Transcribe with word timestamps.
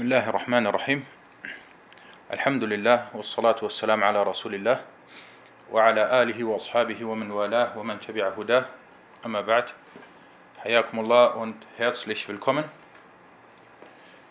بسم 0.00 0.06
الله 0.06 0.28
الرحمن 0.28 0.66
الرحيم 0.66 1.04
الحمد 2.32 2.64
لله 2.64 3.08
والصلاة 3.14 3.56
والسلام 3.62 4.04
على 4.04 4.22
رسول 4.22 4.54
الله 4.54 4.80
وعلى 5.72 6.22
آله 6.22 6.44
وأصحابه 6.44 7.04
ومن 7.04 7.30
والاه 7.30 7.78
ومن 7.78 8.00
تبع 8.00 8.28
هداه 8.28 8.64
أما 9.26 9.40
بعد 9.40 9.64
حياكم 10.64 11.00
الله 11.00 11.36
und 11.36 11.54
herzlich 11.76 12.26
willkommen 12.28 12.64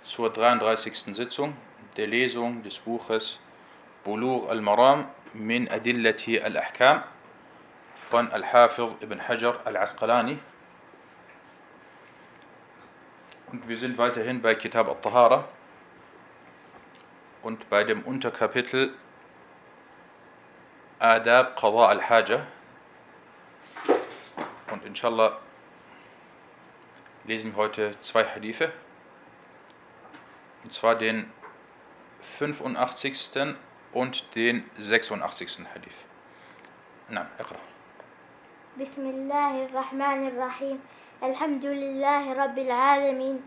zur 0.05 0.33
33. 0.33 1.13
Sitzung 1.13 1.53
der 1.97 2.07
Lesung 2.07 2.63
des 2.63 2.79
Buches 2.79 3.37
بلوغ 4.07 4.51
المرام 4.51 5.05
من 5.35 5.69
أدلة 5.69 6.25
الأحكام 6.49 7.01
von 8.09 8.33
الحافظ 8.33 9.03
ابن 9.03 9.21
حجر 9.21 9.59
العسقلاني 9.67 10.37
Und 13.51 13.67
wir 13.67 13.77
sind 13.77 13.99
weiterhin 13.99 14.41
bei 14.41 14.55
Kitab 14.55 14.87
al-Tahara. 14.87 15.45
und 17.42 17.68
bei 17.70 17.84
dem 17.84 18.02
Unterkapitel 18.02 18.94
Adab 20.98 21.56
Qada 21.56 21.88
al-Haja. 21.88 22.46
Und 24.70 24.84
inshallah 24.84 25.38
lesen 27.24 27.52
wir 27.52 27.56
heute 27.56 27.94
zwei 28.00 28.24
Hadithe. 28.24 28.72
Und 30.62 30.72
zwar 30.72 30.94
den 30.94 31.30
85. 32.38 33.56
und 33.92 34.24
den 34.34 34.68
86. 34.78 35.60
Hadith. 35.74 36.06
Na, 37.08 37.26
اقرأ. 37.38 37.58
بسم 38.80 39.06
الله 39.06 39.64
الرحمن 39.70 40.28
الرحيم 40.34 40.80
الحمد 41.22 41.64
لله 41.64 42.32
رب 42.32 42.58
العالمين 42.58 43.42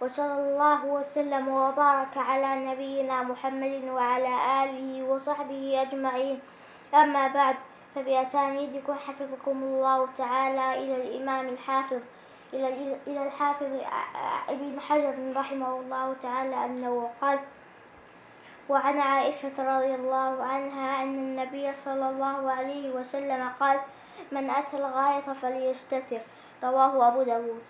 وصلى 0.00 0.34
الله 0.34 0.84
وسلم 0.84 1.48
وبارك 1.48 2.16
على 2.16 2.66
نبينا 2.66 3.22
محمد 3.22 3.84
وعلى 3.84 4.64
آله 4.64 5.02
وصحبه 5.02 5.82
أجمعين. 5.82 6.40
أما 6.94 7.28
بعد 7.28 7.56
فبأسانيدكم 7.94 8.94
حفظكم 8.94 9.62
الله 9.62 10.08
تعالى 10.18 10.74
إلى 10.78 10.96
الإمام 10.96 11.48
الحافظ 11.48 12.00
إلى 12.52 12.96
إلى 13.06 13.26
الحافظ 13.26 13.66
ابن 14.48 14.80
حجر 14.80 15.14
رحمه 15.36 15.80
الله 15.80 16.16
تعالى 16.22 16.64
أنه 16.64 17.10
قال 17.20 17.38
وعن 18.68 19.00
عائشة 19.00 19.56
رضي 19.58 19.94
الله 19.94 20.44
عنها 20.44 21.02
أن 21.02 21.14
النبي 21.14 21.72
صلى 21.72 22.10
الله 22.10 22.52
عليه 22.52 22.90
وسلم 22.90 23.48
قال 23.60 23.80
من 24.32 24.50
أتى 24.50 24.76
الغاية 24.76 25.32
فليستتر 25.42 26.20
رواه 26.64 27.08
أبو 27.08 27.22
داود. 27.22 27.62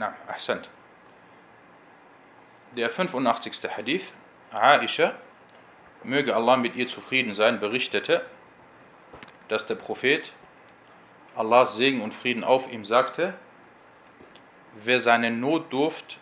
Na, 0.00 0.14
ahsant. 0.28 0.70
Der 2.74 2.88
85. 2.88 3.70
Hadith, 3.76 4.10
Aisha, 4.50 5.14
möge 6.04 6.34
Allah 6.34 6.56
mit 6.56 6.74
ihr 6.74 6.88
zufrieden 6.88 7.34
sein, 7.34 7.60
berichtete, 7.60 8.24
dass 9.48 9.66
der 9.66 9.74
Prophet, 9.74 10.32
Allahs 11.36 11.76
Segen 11.76 12.00
und 12.00 12.14
Frieden 12.14 12.44
auf 12.44 12.72
ihm, 12.72 12.86
sagte, 12.86 13.34
wer 14.82 15.00
seine 15.00 15.30
Notdurft 15.30 16.16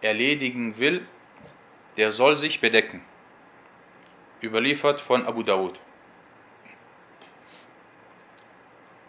erledigen 0.00 0.78
will, 0.78 1.06
der 1.96 2.10
soll 2.10 2.36
sich 2.36 2.60
bedecken. 2.60 3.00
Überliefert 4.42 4.98
von 4.98 5.24
Abu 5.24 5.44
Dawud. 5.44 5.78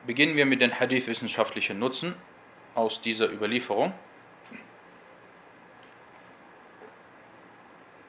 Beginnen 0.05 0.35
wir 0.35 0.45
mit 0.45 0.61
den 0.61 0.79
Hadith-wissenschaftlichen 0.79 1.79
Nutzen 1.79 2.13
aus 2.75 3.01
dieser 3.01 3.31
Überlieferung. 3.31 3.93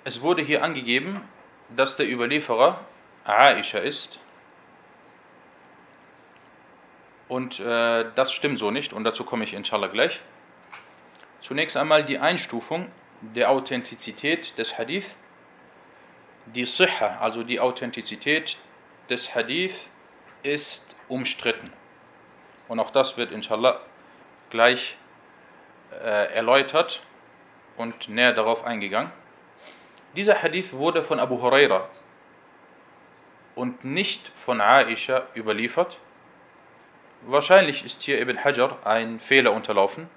Es 0.05 0.20
wurde 0.20 0.42
hier 0.42 0.62
angegeben, 0.62 1.22
dass 1.75 1.97
der 1.97 2.09
Überlieferer 2.09 2.81
Aisha 3.25 3.78
ist. 3.78 4.20
Und 7.28 7.59
äh, 7.59 8.05
das 8.15 8.32
stimmt 8.32 8.59
so 8.59 8.71
nicht 8.71 8.93
und 8.93 9.03
dazu 9.03 9.25
komme 9.25 9.44
ich 9.44 9.53
inshallah 9.53 9.88
gleich. 9.88 10.21
Zunächst 11.41 11.76
einmal 11.76 12.05
die 12.05 12.19
Einstufung 12.19 12.91
der 13.21 13.50
Authentizität 13.50 14.56
des 14.59 14.78
Hadith. 14.78 15.15
Die 16.47 16.66
Sihha, 16.66 17.19
also 17.19 17.43
die 17.43 17.59
Authentizität 17.59 18.56
des 19.10 19.34
Hadith, 19.34 19.88
ist 20.44 20.84
umstritten. 21.09 21.72
Und 22.69 22.78
auch 22.78 22.93
das 22.93 23.16
wird 23.16 23.32
inshallah 23.32 23.81
gleich 24.51 24.97
äh, 25.93 26.34
erläutert 26.34 27.03
und 27.77 28.09
näher 28.09 28.33
darauf 28.33 28.65
eingegangen. 28.65 29.12
Dieser 30.15 30.43
Hadith 30.43 30.73
wurde 30.73 31.03
von 31.03 31.21
Abu 31.21 31.41
Huraira 31.43 31.89
und 33.55 33.85
nicht 33.85 34.33
von 34.37 34.61
Aisha 34.61 35.27
überliefert. 35.35 35.99
Wahrscheinlich 37.23 37.85
ist 37.85 38.03
hier 38.03 38.21
Ibn 38.21 38.43
Hajar 38.45 38.79
ein 38.85 39.21
Fehler 39.21 39.53
unterlaufen, 39.53 40.09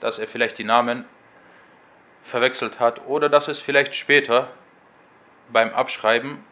dass 0.00 0.18
er 0.18 0.28
vielleicht 0.28 0.58
die 0.58 0.64
Namen 0.64 1.04
verwechselt 2.22 2.80
hat 2.80 3.06
oder 3.06 3.28
dass 3.28 3.48
es 3.48 3.60
vielleicht 3.60 3.94
später 3.94 4.48
beim 5.48 5.70
Abschreiben 5.70 6.44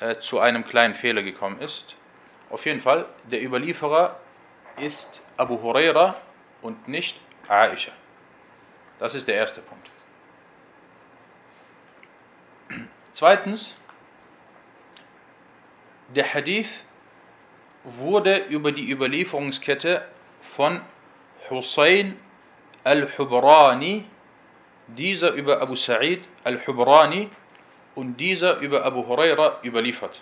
äh, 0.00 0.16
zu 0.16 0.38
einem 0.38 0.64
kleinen 0.64 0.94
Fehler 0.94 1.22
gekommen 1.22 1.60
ist. 1.60 1.96
Auf 2.50 2.66
jeden 2.66 2.80
Fall, 2.80 3.06
der 3.24 3.42
Überlieferer 3.42 4.20
ist 4.78 5.22
Abu 5.36 5.60
Huraira 5.62 6.16
und 6.66 6.88
nicht 6.88 7.16
Aisha. 7.48 7.92
Das 8.98 9.14
ist 9.14 9.28
der 9.28 9.36
erste 9.36 9.62
Punkt. 9.62 9.88
Zweitens, 13.12 13.74
der 16.08 16.34
Hadith 16.34 16.84
wurde 17.84 18.36
über 18.48 18.72
die 18.72 18.90
Überlieferungskette 18.90 20.04
von 20.56 20.82
Hussein 21.48 22.18
al-Hubrani, 22.84 24.04
dieser 24.88 25.32
über 25.32 25.60
Abu 25.60 25.74
Sa'id 25.74 26.22
al-Hubrani 26.44 27.30
und 27.94 28.16
dieser 28.16 28.58
über 28.58 28.84
Abu 28.84 29.06
Huraira 29.06 29.60
überliefert. 29.62 30.20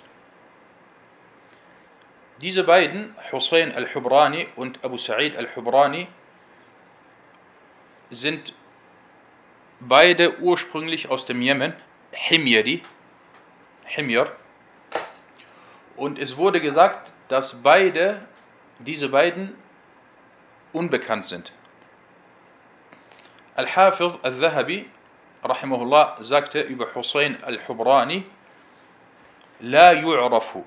Diese 2.41 2.65
beiden, 2.65 3.15
Hussein 3.33 3.72
al-Hubrani 3.72 4.47
und 4.56 4.84
Abu 4.84 4.97
Sa'id 4.97 5.37
al-Hubrani, 5.37 6.06
sind 8.10 8.54
beide 9.81 10.41
ursprünglich 10.41 11.09
aus 11.10 11.26
dem 11.26 11.42
Jemen, 11.42 11.75
Himyari, 12.12 12.82
Himyar. 13.84 14.32
Und 15.97 16.19
es 16.19 16.37
wurde 16.37 16.60
gesagt, 16.60 17.12
dass 17.28 17.62
beide, 17.62 18.26
diese 18.78 19.09
beiden 19.09 19.54
unbekannt 20.72 21.26
sind. 21.26 21.53
Al-Hafiz 23.54 24.12
al-Zahabi, 24.22 24.91
rahimahullah, 25.42 26.19
sagte 26.21 26.60
über 26.60 26.94
Hussein 26.94 27.42
al-Hubrani, 27.42 28.25
La 29.60 29.92
yu'rafu. 29.92 30.65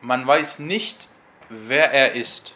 Man 0.00 0.26
weiß 0.26 0.60
nicht, 0.60 1.08
wer 1.50 1.92
er 1.92 2.12
ist. 2.12 2.54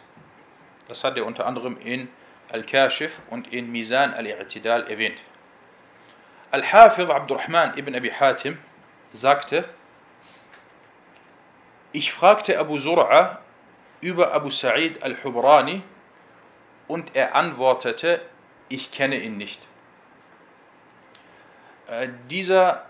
Das 0.87 1.03
hat 1.03 1.15
er 1.17 1.25
unter 1.25 1.45
anderem 1.45 1.77
in 1.79 2.09
Al-Kashif 2.51 3.11
und 3.29 3.51
in 3.51 3.71
Mizan 3.71 4.13
al-I'tidal 4.13 4.87
erwähnt. 4.87 5.17
Al-Hafiz 6.51 7.09
Abdurrahman 7.09 7.77
ibn 7.77 7.95
Abi 7.95 8.09
Hatim 8.09 8.57
sagte, 9.13 9.67
ich 11.91 12.11
fragte 12.11 12.59
Abu 12.59 12.77
Zur'a 12.77 13.39
über 14.01 14.33
Abu 14.33 14.51
Sa'id 14.51 15.01
al-Hubrani 15.03 15.81
und 16.87 17.15
er 17.15 17.35
antwortete, 17.35 18.21
ich 18.69 18.91
kenne 18.91 19.17
ihn 19.19 19.37
nicht. 19.37 19.59
Äh, 21.87 22.09
dieser 22.29 22.85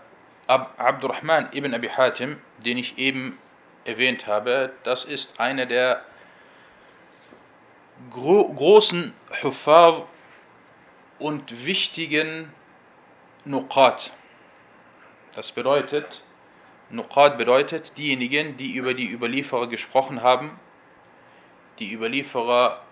Ab 0.46 0.74
Abdurrahman 0.76 1.48
ibn 1.52 1.74
Abi 1.74 1.88
Hatim, 1.88 2.38
den 2.58 2.78
ich 2.78 2.98
eben 2.98 3.36
erwähnt 3.84 4.28
habe, 4.28 4.72
das 4.84 5.04
ist 5.04 5.40
einer 5.40 5.66
der 5.66 6.02
gro 8.10 8.52
großen 8.52 9.12
Huffaz 9.42 10.02
und 11.18 11.64
wichtigen 11.64 12.52
Nuqat. 13.44 14.12
Das 15.34 15.52
bedeutet, 15.52 16.22
Nuqat 16.90 17.38
bedeutet 17.38 17.96
diejenigen, 17.96 18.56
die 18.56 18.74
über 18.74 18.94
die 18.94 19.10
Überlieferer 19.10 19.66
gesprochen 19.66 20.22
haben, 20.22 20.58
die 21.78 21.92
Überlieferer 21.92 22.82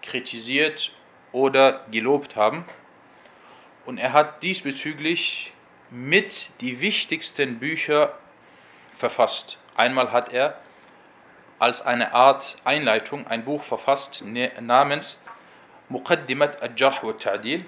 kritisiert 0.00 0.92
oder 1.32 1.86
gelobt 1.90 2.36
haben. 2.36 2.64
Und 3.84 3.98
er 3.98 4.12
hat 4.12 4.42
diesbezüglich 4.42 5.52
mit 5.90 6.50
die 6.60 6.80
wichtigsten 6.80 7.58
Bücher 7.58 8.16
verfasst. 8.96 9.58
Einmal 9.74 10.12
hat 10.12 10.32
er 10.32 10.56
als 11.62 11.80
eine 11.80 12.12
Art 12.12 12.56
Einleitung 12.64 13.28
ein 13.28 13.44
Buch 13.44 13.62
verfasst 13.62 14.24
namens 14.60 15.20
Muqaddimat 15.88 16.60
al-Jarh 16.60 17.04
wa 17.04 17.12
Ta'dil 17.12 17.64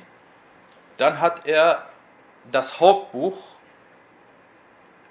dann 0.97 1.21
hat 1.21 1.47
er 1.47 1.87
das 2.51 2.81
Hauptbuch 2.81 3.39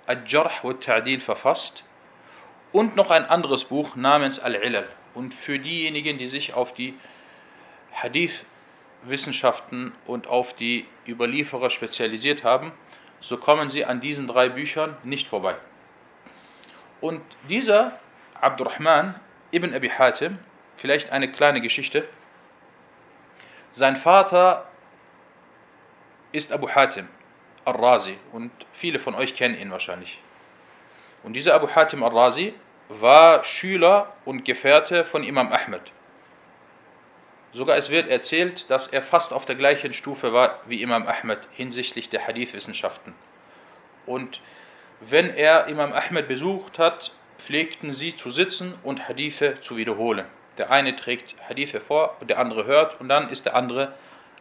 Al-Jarh 0.05 0.63
wa 0.63 0.73
Ta'dil 0.73 1.21
verfasst 1.21 1.85
und 2.73 2.97
noch 2.97 3.09
ein 3.09 3.23
anderes 3.23 3.63
Buch 3.63 3.95
namens 3.95 4.37
Al-Ilal. 4.37 4.89
Und 5.13 5.33
für 5.33 5.59
diejenigen, 5.59 6.17
die 6.17 6.27
sich 6.27 6.53
auf 6.53 6.73
die 6.73 6.93
Hadith-Wissenschaften 7.93 9.93
und 10.07 10.27
auf 10.27 10.53
die 10.55 10.85
Überlieferer 11.07 11.69
spezialisiert 11.69 12.43
haben, 12.43 12.73
so 13.21 13.37
kommen 13.37 13.69
sie 13.69 13.85
an 13.85 14.01
diesen 14.01 14.27
drei 14.27 14.49
Büchern 14.49 14.97
nicht 15.03 15.29
vorbei. 15.29 15.55
Und 16.99 17.21
dieser 17.47 17.97
Abdurrahman 18.43 19.15
ibn 19.51 19.73
Abi 19.73 19.89
Hatim, 19.89 20.37
vielleicht 20.77 21.11
eine 21.11 21.31
kleine 21.31 21.61
Geschichte, 21.61 22.07
sein 23.71 23.95
Vater 23.95 24.67
ist 26.31 26.51
Abu 26.51 26.69
Hatim 26.69 27.07
al-Razi 27.65 28.17
und 28.31 28.51
viele 28.73 28.99
von 28.99 29.15
euch 29.15 29.35
kennen 29.35 29.57
ihn 29.57 29.71
wahrscheinlich. 29.71 30.19
Und 31.23 31.33
dieser 31.33 31.55
Abu 31.55 31.69
Hatim 31.69 32.03
al-Razi 32.03 32.53
war 32.89 33.43
Schüler 33.43 34.13
und 34.25 34.45
Gefährte 34.45 35.05
von 35.05 35.23
Imam 35.23 35.51
Ahmed. 35.51 35.81
Sogar 37.53 37.77
es 37.77 37.89
wird 37.89 38.09
erzählt, 38.09 38.69
dass 38.69 38.87
er 38.87 39.01
fast 39.01 39.31
auf 39.31 39.45
der 39.45 39.55
gleichen 39.55 39.93
Stufe 39.93 40.33
war 40.33 40.59
wie 40.65 40.81
Imam 40.81 41.07
Ahmed 41.07 41.39
hinsichtlich 41.51 42.09
der 42.09 42.27
Hadith-Wissenschaften. 42.27 43.13
Und 44.05 44.41
wenn 44.99 45.33
er 45.33 45.67
Imam 45.67 45.93
Ahmed 45.93 46.27
besucht 46.27 46.77
hat, 46.79 47.11
pflegten 47.45 47.93
sie 47.93 48.15
zu 48.15 48.29
sitzen 48.29 48.73
und 48.83 49.07
Hadithe 49.07 49.59
zu 49.61 49.75
wiederholen. 49.77 50.25
Der 50.57 50.71
eine 50.71 50.95
trägt 50.95 51.35
Hadithe 51.47 51.79
vor, 51.79 52.15
der 52.21 52.39
andere 52.39 52.65
hört 52.65 52.99
und 52.99 53.09
dann 53.09 53.29
ist 53.29 53.45
der 53.45 53.55
andere 53.55 53.93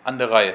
an 0.04 0.18
der 0.18 0.30
Reihe. 0.30 0.54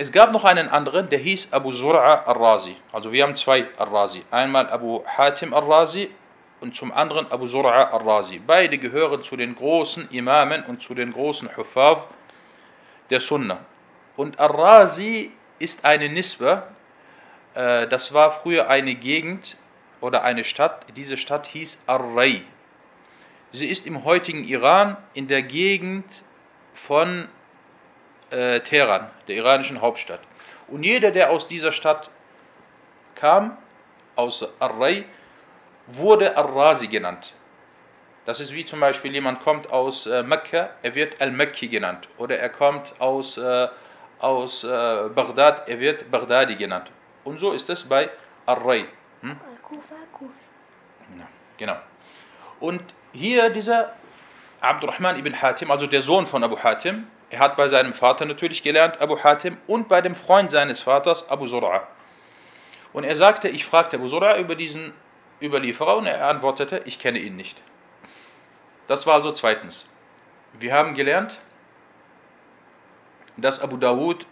Es 0.00 0.12
gab 0.12 0.30
noch 0.32 0.44
einen 0.44 0.68
anderen, 0.68 1.08
der 1.08 1.18
hieß 1.18 1.52
Abu 1.52 1.70
Zur'a 1.70 2.24
al-Razi. 2.24 2.76
Also 2.92 3.12
wir 3.12 3.24
haben 3.24 3.34
zwei 3.34 3.66
al-Razi. 3.76 4.24
Einmal 4.30 4.70
Abu 4.70 5.04
Hatim 5.04 5.52
al-Razi 5.52 6.10
und 6.60 6.76
zum 6.76 6.92
anderen 6.92 7.30
Abu 7.32 7.46
Zur'a 7.46 7.90
al-Razi. 7.90 8.40
Beide 8.46 8.78
gehören 8.78 9.24
zu 9.24 9.36
den 9.36 9.56
großen 9.56 10.08
Imamen 10.10 10.62
und 10.64 10.82
zu 10.82 10.94
den 10.94 11.12
großen 11.12 11.56
Hufaf 11.56 12.06
der 13.10 13.20
Sunna. 13.20 13.58
Und 14.16 14.38
al-Razi 14.38 15.32
ist 15.58 15.84
eine 15.84 16.08
Nisba, 16.08 16.68
äh, 17.54 17.88
das 17.88 18.14
war 18.14 18.30
früher 18.30 18.68
eine 18.68 18.94
Gegend 18.94 19.56
oder 20.00 20.22
eine 20.22 20.44
Stadt. 20.44 20.86
Diese 20.96 21.16
Stadt 21.16 21.46
hieß 21.46 21.78
Ar-Ray. 21.86 22.44
Sie 23.52 23.68
ist 23.68 23.86
im 23.86 24.04
heutigen 24.04 24.44
Iran 24.44 24.96
in 25.14 25.28
der 25.28 25.42
Gegend 25.42 26.24
von 26.74 27.28
äh, 28.30 28.60
Teheran, 28.60 29.10
der 29.26 29.36
iranischen 29.36 29.80
Hauptstadt. 29.80 30.20
Und 30.68 30.82
jeder, 30.82 31.10
der 31.10 31.30
aus 31.30 31.48
dieser 31.48 31.72
Stadt 31.72 32.10
kam, 33.14 33.56
aus 34.16 34.46
Ar-Ray, 34.60 35.04
wurde 35.86 36.36
Ar-Razi 36.36 36.88
genannt. 36.88 37.32
Das 38.26 38.40
ist 38.40 38.52
wie 38.52 38.66
zum 38.66 38.80
Beispiel 38.80 39.14
jemand 39.14 39.40
kommt 39.40 39.70
aus 39.70 40.06
äh, 40.06 40.22
Mekka, 40.22 40.68
er 40.82 40.94
wird 40.94 41.18
Al-Mekki 41.18 41.68
genannt. 41.68 42.08
Oder 42.18 42.38
er 42.38 42.50
kommt 42.50 42.92
aus, 42.98 43.38
äh, 43.38 43.68
aus 44.18 44.64
äh, 44.64 44.68
Bagdad, 45.14 45.66
er 45.66 45.80
wird 45.80 46.10
Baghdadi 46.10 46.56
genannt. 46.56 46.90
Und 47.24 47.40
so 47.40 47.52
ist 47.52 47.70
es 47.70 47.84
bei 47.84 48.10
Ar-Ray. 48.44 48.84
Hm? 49.22 49.40
Genau. 51.58 51.76
Und 52.60 52.82
hier 53.12 53.50
dieser 53.50 53.92
Abdurrahman 54.60 55.18
ibn 55.18 55.40
Hatim, 55.40 55.70
also 55.70 55.86
der 55.86 56.02
Sohn 56.02 56.26
von 56.26 56.42
Abu 56.42 56.58
Hatim, 56.58 57.06
er 57.30 57.40
hat 57.40 57.56
bei 57.56 57.68
seinem 57.68 57.92
Vater 57.92 58.24
natürlich 58.24 58.62
gelernt, 58.62 59.00
Abu 59.00 59.22
Hatim, 59.22 59.58
und 59.66 59.88
bei 59.88 60.00
dem 60.00 60.14
Freund 60.14 60.50
seines 60.50 60.80
Vaters, 60.80 61.28
Abu 61.28 61.44
Zur'a. 61.44 61.82
Und 62.92 63.04
er 63.04 63.16
sagte, 63.16 63.48
ich 63.48 63.66
fragte 63.66 63.96
Abu 63.96 64.06
Zur'a 64.06 64.38
über 64.38 64.54
diesen 64.54 64.94
Überlieferer 65.42 65.96
und 65.96 66.06
er 66.06 66.26
antwortete, 66.26 66.82
ich 66.86 66.98
kenne 66.98 67.18
ihn 67.18 67.36
nicht. 67.36 67.60
Das 68.88 69.06
war 69.06 69.14
also 69.14 69.32
zweitens. 69.32 69.86
Wir 70.58 70.72
haben 70.72 70.94
gelernt, 70.94 71.38
dass 73.36 73.60
Abu 73.60 73.76
Dawud 73.76 74.26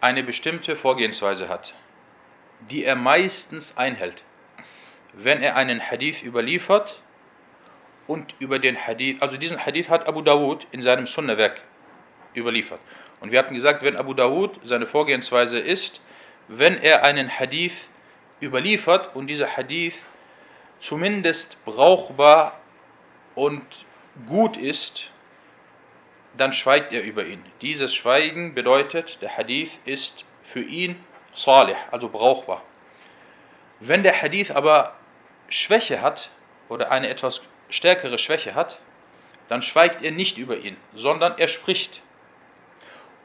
eine 0.00 0.22
bestimmte 0.22 0.74
Vorgehensweise 0.74 1.48
hat, 1.48 1.74
die 2.70 2.84
er 2.84 2.96
meistens 2.96 3.76
einhält. 3.76 4.24
Wenn 5.14 5.42
er 5.42 5.56
einen 5.56 5.80
Hadith 5.80 6.22
überliefert, 6.22 7.00
und 8.08 8.34
über 8.40 8.58
den 8.58 8.76
Hadith, 8.76 9.20
also 9.20 9.36
diesen 9.36 9.64
Hadith 9.64 9.88
hat 9.88 10.08
Abu 10.08 10.22
Dawud 10.22 10.66
in 10.72 10.82
seinem 10.82 11.06
Sunnah-Werk 11.06 11.60
überliefert. 12.34 12.80
Und 13.20 13.30
wir 13.30 13.38
hatten 13.38 13.54
gesagt, 13.54 13.82
wenn 13.82 13.96
Abu 13.96 14.14
Dawud 14.14 14.58
seine 14.64 14.86
Vorgehensweise 14.86 15.58
ist, 15.58 16.00
wenn 16.48 16.78
er 16.78 17.04
einen 17.04 17.28
Hadith 17.28 17.86
überliefert 18.40 19.14
und 19.14 19.26
dieser 19.26 19.56
Hadith 19.56 19.94
zumindest 20.80 21.62
brauchbar 21.64 22.58
und 23.34 23.62
gut 24.26 24.56
ist, 24.56 25.10
dann 26.36 26.52
schweigt 26.52 26.92
er 26.92 27.02
über 27.02 27.26
ihn. 27.26 27.44
Dieses 27.60 27.94
Schweigen 27.94 28.54
bedeutet, 28.54 29.18
der 29.20 29.36
Hadith 29.36 29.72
ist 29.84 30.24
für 30.44 30.62
ihn 30.62 30.96
salih, 31.34 31.76
also 31.90 32.08
brauchbar. 32.08 32.62
Wenn 33.80 34.02
der 34.02 34.20
Hadith 34.22 34.50
aber 34.50 34.94
Schwäche 35.48 36.00
hat 36.00 36.30
oder 36.68 36.90
eine 36.90 37.08
etwas 37.08 37.40
stärkere 37.70 38.18
Schwäche 38.18 38.54
hat, 38.54 38.78
dann 39.48 39.62
schweigt 39.62 40.02
er 40.02 40.10
nicht 40.10 40.38
über 40.38 40.58
ihn, 40.58 40.76
sondern 40.94 41.38
er 41.38 41.48
spricht. 41.48 42.02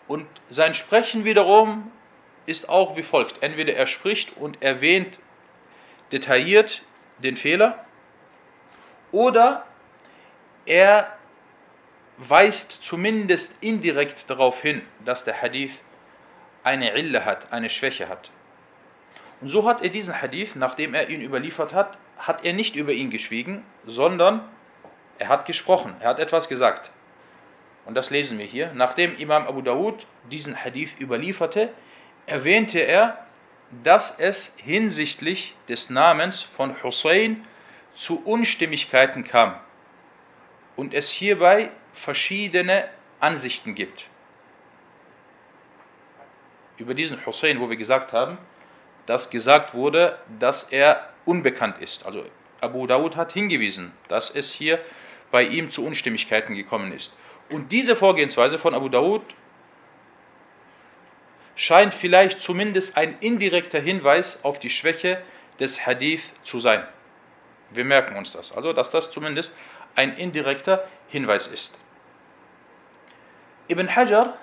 Und 0.07 0.27
sein 0.49 0.73
Sprechen 0.73 1.25
wiederum 1.25 1.91
ist 2.45 2.69
auch 2.69 2.97
wie 2.97 3.03
folgt. 3.03 3.41
Entweder 3.41 3.73
er 3.73 3.87
spricht 3.87 4.35
und 4.37 4.61
erwähnt 4.61 5.19
detailliert 6.11 6.81
den 7.19 7.37
Fehler 7.37 7.85
oder 9.11 9.65
er 10.65 11.17
weist 12.17 12.83
zumindest 12.83 13.53
indirekt 13.61 14.29
darauf 14.29 14.61
hin, 14.61 14.81
dass 15.03 15.23
der 15.23 15.41
Hadith 15.41 15.81
eine 16.63 16.95
Ille 16.97 17.25
hat, 17.25 17.51
eine 17.51 17.69
Schwäche 17.69 18.07
hat. 18.07 18.29
Und 19.43 19.49
so 19.49 19.67
hat 19.67 19.81
er 19.81 19.89
diesen 19.89 20.21
Hadith, 20.21 20.55
nachdem 20.55 20.93
er 20.93 21.09
ihn 21.09 21.19
überliefert 21.19 21.73
hat, 21.73 21.97
hat 22.17 22.45
er 22.45 22.53
nicht 22.53 22.77
über 22.77 22.93
ihn 22.93 23.09
geschwiegen, 23.09 23.65
sondern 23.85 24.39
er 25.19 25.27
hat 25.27 25.45
gesprochen, 25.45 25.93
er 25.99 26.11
hat 26.11 26.19
etwas 26.19 26.47
gesagt. 26.47 26.91
Und 27.83 27.95
das 27.95 28.09
lesen 28.09 28.37
wir 28.39 28.45
hier. 28.45 28.71
Nachdem 28.73 29.17
Imam 29.17 29.45
Abu 29.45 29.61
Dawud 29.61 30.07
diesen 30.31 30.55
Hadith 30.55 30.95
überlieferte, 30.97 31.73
erwähnte 32.25 32.79
er, 32.79 33.17
dass 33.83 34.17
es 34.17 34.55
hinsichtlich 34.55 35.57
des 35.67 35.89
Namens 35.89 36.41
von 36.41 36.81
Hussein 36.81 37.45
zu 37.95 38.23
Unstimmigkeiten 38.23 39.25
kam 39.25 39.59
und 40.77 40.93
es 40.93 41.09
hierbei 41.09 41.69
verschiedene 41.91 42.87
Ansichten 43.19 43.75
gibt. 43.75 44.05
Über 46.77 46.93
diesen 46.93 47.25
Hussein, 47.25 47.59
wo 47.59 47.69
wir 47.69 47.75
gesagt 47.75 48.13
haben, 48.13 48.37
dass 49.05 49.29
gesagt 49.29 49.73
wurde, 49.73 50.17
dass 50.39 50.63
er 50.63 51.09
unbekannt 51.25 51.77
ist. 51.79 52.05
Also 52.05 52.25
Abu 52.61 52.87
Dawud 52.87 53.15
hat 53.15 53.33
hingewiesen, 53.33 53.91
dass 54.07 54.29
es 54.29 54.51
hier 54.51 54.79
bei 55.31 55.43
ihm 55.43 55.71
zu 55.71 55.85
Unstimmigkeiten 55.85 56.55
gekommen 56.55 56.93
ist. 56.93 57.13
Und 57.49 57.71
diese 57.71 57.95
Vorgehensweise 57.95 58.57
von 58.57 58.73
Abu 58.73 58.89
Dawud 58.89 59.23
scheint 61.55 61.93
vielleicht 61.93 62.39
zumindest 62.39 62.97
ein 62.97 63.17
indirekter 63.19 63.79
Hinweis 63.79 64.39
auf 64.43 64.59
die 64.59 64.69
Schwäche 64.69 65.21
des 65.59 65.85
Hadith 65.85 66.23
zu 66.43 66.59
sein. 66.59 66.87
Wir 67.71 67.85
merken 67.85 68.15
uns 68.15 68.31
das, 68.33 68.51
also 68.51 68.73
dass 68.73 68.89
das 68.89 69.11
zumindest 69.11 69.53
ein 69.95 70.17
indirekter 70.17 70.87
Hinweis 71.09 71.47
ist. 71.47 71.73
Ibn 73.69 73.95
Hajar, 73.95 74.37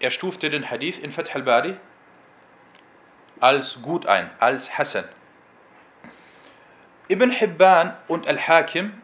er 0.00 0.10
stufte 0.10 0.50
den 0.50 0.70
Hadith 0.70 0.98
in 0.98 1.12
Fath 1.12 1.34
al-Bari 1.34 1.76
als 3.40 3.80
gut 3.82 4.06
ein, 4.06 4.30
als 4.38 4.76
Hassan. 4.76 5.04
Ibn 7.08 7.30
Hibban 7.30 7.96
und 8.06 8.28
Al-Hakim 8.28 9.00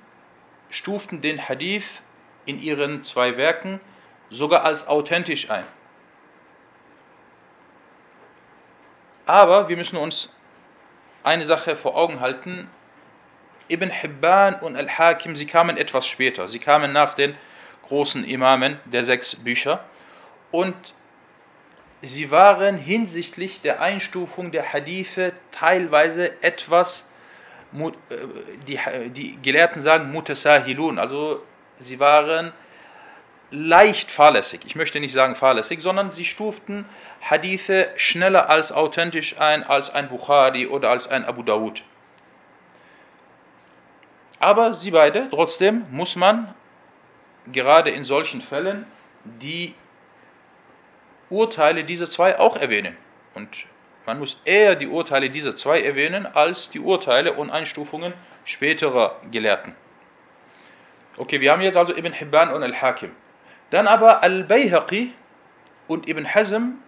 stuften 0.68 1.20
den 1.22 1.48
Hadith 1.48 2.02
in 2.44 2.60
ihren 2.60 3.02
zwei 3.02 3.36
Werken 3.36 3.80
sogar 4.30 4.64
als 4.64 4.86
authentisch 4.86 5.50
ein. 5.50 5.64
Aber 9.26 9.68
wir 9.68 9.76
müssen 9.76 9.96
uns 9.96 10.34
eine 11.22 11.46
Sache 11.46 11.76
vor 11.76 11.96
Augen 11.96 12.20
halten. 12.20 12.68
Ibn 13.70 13.88
Hibban 13.88 14.56
und 14.56 14.76
Al-Hakim, 14.76 15.34
sie 15.34 15.46
kamen 15.46 15.78
etwas 15.78 16.06
später. 16.06 16.48
Sie 16.48 16.58
kamen 16.58 16.92
nach 16.92 17.14
den 17.14 17.34
großen 17.88 18.24
Imamen 18.24 18.78
der 18.84 19.04
sechs 19.04 19.34
Bücher. 19.36 19.82
Und 20.50 20.74
sie 22.04 22.30
waren 22.30 22.76
hinsichtlich 22.76 23.61
der 23.61 23.80
Einstufung 23.80 24.50
der 24.52 24.73
Hadithe 24.73 25.32
teilweise 25.52 26.42
etwas 26.42 27.04
äh, 27.73 28.16
die, 28.68 28.78
die 29.11 29.38
Gelehrten 29.42 29.82
sagen 29.82 30.12
Mutasahilun, 30.12 30.99
also 30.99 31.42
sie 31.78 31.99
waren 31.99 32.52
leicht 33.50 34.11
fahrlässig. 34.11 34.61
Ich 34.64 34.75
möchte 34.75 35.00
nicht 35.00 35.12
sagen 35.12 35.37
fahrlässig, 35.37 35.80
sondern 35.80 36.11
sie 36.11 36.25
stuften 36.25 36.87
Hadithe 37.20 37.88
schneller 37.96 38.50
als 38.50 38.73
authentisch 38.73 39.38
ein, 39.38 39.62
als 39.64 39.90
ein 39.90 40.08
Bukhari 40.08 40.66
oder 40.66 40.90
als 40.90 41.08
ein 41.08 41.25
Abu 41.25 41.42
Dawud. 41.42 41.82
Aber 44.40 44.75
sie 44.75 44.90
beide, 44.90 45.28
trotzdem 45.30 45.87
muss 45.90 46.16
man 46.16 46.54
gerade 47.52 47.90
in 47.90 48.04
solchen 48.04 48.40
Fällen 48.42 48.87
die 49.25 49.75
Urteile 51.34 51.84
dieser 51.84 52.08
zwei 52.08 52.38
auch 52.38 52.56
erwähnen. 52.56 52.96
Und 53.34 53.48
man 54.06 54.18
muss 54.18 54.40
eher 54.44 54.76
die 54.76 54.86
Urteile 54.86 55.30
dieser 55.30 55.56
zwei 55.56 55.82
erwähnen 55.82 56.26
als 56.26 56.70
die 56.70 56.80
Urteile 56.80 57.32
und 57.32 57.50
Einstufungen 57.50 58.14
späterer 58.44 59.20
Gelehrten. 59.30 59.74
Okay, 61.16 61.40
wir 61.40 61.52
haben 61.52 61.62
jetzt 61.62 61.76
also 61.76 61.96
Ibn 61.96 62.12
Hibban 62.12 62.52
und 62.52 62.62
Al-Hakim. 62.62 63.10
Dann 63.70 63.86
aber 63.86 64.22
Al-Bayhaqi 64.22 65.12
und 65.88 66.08
Ibn 66.08 66.26
Hazm 66.32 66.78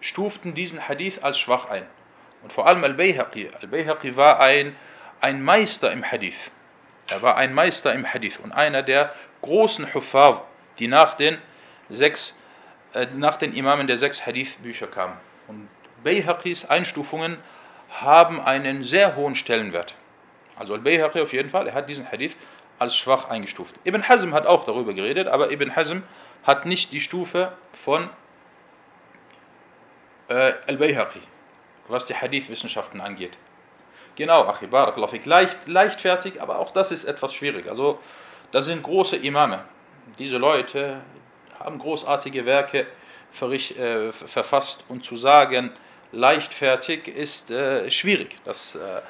stuften 0.00 0.54
diesen 0.54 0.88
Hadith 0.88 1.18
als 1.22 1.38
schwach 1.38 1.68
ein. 1.68 1.86
Und 2.42 2.52
vor 2.52 2.66
allem 2.66 2.84
Al-Bayhaqi. 2.84 3.50
Al-Bayhaqi 3.60 4.16
war 4.16 4.40
ein, 4.40 4.76
ein 5.20 5.42
Meister 5.42 5.92
im 5.92 6.04
Hadith. 6.04 6.50
Er 7.10 7.22
war 7.22 7.36
ein 7.36 7.52
Meister 7.52 7.92
im 7.92 8.06
Hadith 8.06 8.38
und 8.38 8.52
einer 8.52 8.82
der 8.82 9.14
großen 9.42 9.92
Huffaz, 9.92 10.40
die 10.78 10.86
nach 10.86 11.14
den 11.14 11.38
sechs, 11.88 12.36
nach 13.14 13.36
den 13.36 13.54
Imamen 13.54 13.86
der 13.86 13.98
sechs 13.98 14.24
Hadith-Bücher 14.24 14.86
kamen. 14.86 15.16
Und 15.48 15.68
Bayhaqis 16.02 16.64
Einstufungen 16.64 17.38
haben 17.90 18.40
einen 18.40 18.84
sehr 18.84 19.16
hohen 19.16 19.34
Stellenwert. 19.34 19.94
Also 20.56 20.74
Al-Bayhaqi 20.74 21.20
auf 21.20 21.32
jeden 21.32 21.50
Fall, 21.50 21.66
er 21.66 21.74
hat 21.74 21.88
diesen 21.88 22.10
Hadith 22.10 22.36
als 22.78 22.96
schwach 22.96 23.28
eingestuft. 23.28 23.74
Ibn 23.84 24.08
Hazm 24.08 24.32
hat 24.32 24.46
auch 24.46 24.64
darüber 24.64 24.94
geredet, 24.94 25.28
aber 25.28 25.50
Ibn 25.50 25.74
Hazm 25.76 25.98
hat 26.44 26.66
nicht 26.66 26.92
die 26.92 27.00
Stufe 27.00 27.52
von 27.84 28.08
äh, 30.28 30.52
Al-Bayhaqi, 30.66 31.20
was 31.88 32.06
die 32.06 32.14
Hadith-Wissenschaften 32.14 33.00
angeht. 33.00 33.36
Genau, 34.16 34.44
Achi 34.46 34.66
Barakallahu 34.66 35.18
leicht, 35.24 35.56
leichtfertig, 35.66 36.42
aber 36.42 36.58
auch 36.58 36.72
das 36.72 36.90
ist 36.90 37.04
etwas 37.04 37.32
schwierig. 37.32 37.70
Also, 37.70 37.98
das 38.50 38.66
sind 38.66 38.82
große 38.82 39.16
Imame. 39.16 39.64
Diese 40.18 40.36
Leute 40.36 41.00
haben 41.60 41.78
großartige 41.78 42.46
Werke 42.46 42.86
äh, 43.40 44.12
verfasst 44.12 44.82
und 44.88 45.04
zu 45.04 45.16
sagen, 45.16 45.72
leichtfertig 46.12 47.06
ist 47.06 47.50
äh, 47.50 47.90
schwierig. 47.90 48.38
Das 48.44 48.74
äh, 48.74 48.78
äh, 48.78 49.02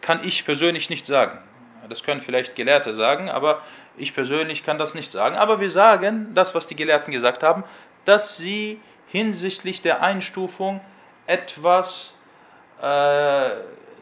kann 0.00 0.20
ich 0.24 0.44
persönlich 0.44 0.90
nicht 0.90 1.06
sagen. 1.06 1.38
Das 1.88 2.02
können 2.02 2.22
vielleicht 2.22 2.54
Gelehrte 2.54 2.94
sagen, 2.94 3.28
aber 3.28 3.62
ich 3.96 4.14
persönlich 4.14 4.64
kann 4.64 4.78
das 4.78 4.94
nicht 4.94 5.10
sagen. 5.10 5.36
Aber 5.36 5.60
wir 5.60 5.70
sagen 5.70 6.34
das, 6.34 6.54
was 6.54 6.66
die 6.66 6.76
Gelehrten 6.76 7.12
gesagt 7.12 7.42
haben, 7.42 7.64
dass 8.04 8.36
sie 8.36 8.80
hinsichtlich 9.08 9.82
der 9.82 10.02
Einstufung 10.02 10.80
etwas 11.26 12.14
äh, 12.80 13.50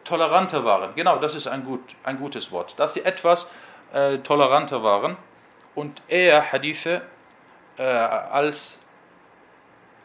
toleranter 0.05 0.65
waren. 0.65 0.95
Genau, 0.95 1.19
das 1.19 1.35
ist 1.35 1.47
ein, 1.47 1.65
gut, 1.65 1.81
ein 2.05 2.19
gutes 2.19 2.53
Wort. 2.53 2.79
Dass 2.79 2.95
sie 2.95 3.05
etwas 3.05 3.49
äh, 3.93 4.19
toleranter 4.19 4.83
waren 4.83 5.17
und 5.75 6.03
eher 6.09 6.53
Hadithe 6.53 7.03
äh, 7.79 7.83
als 7.83 8.79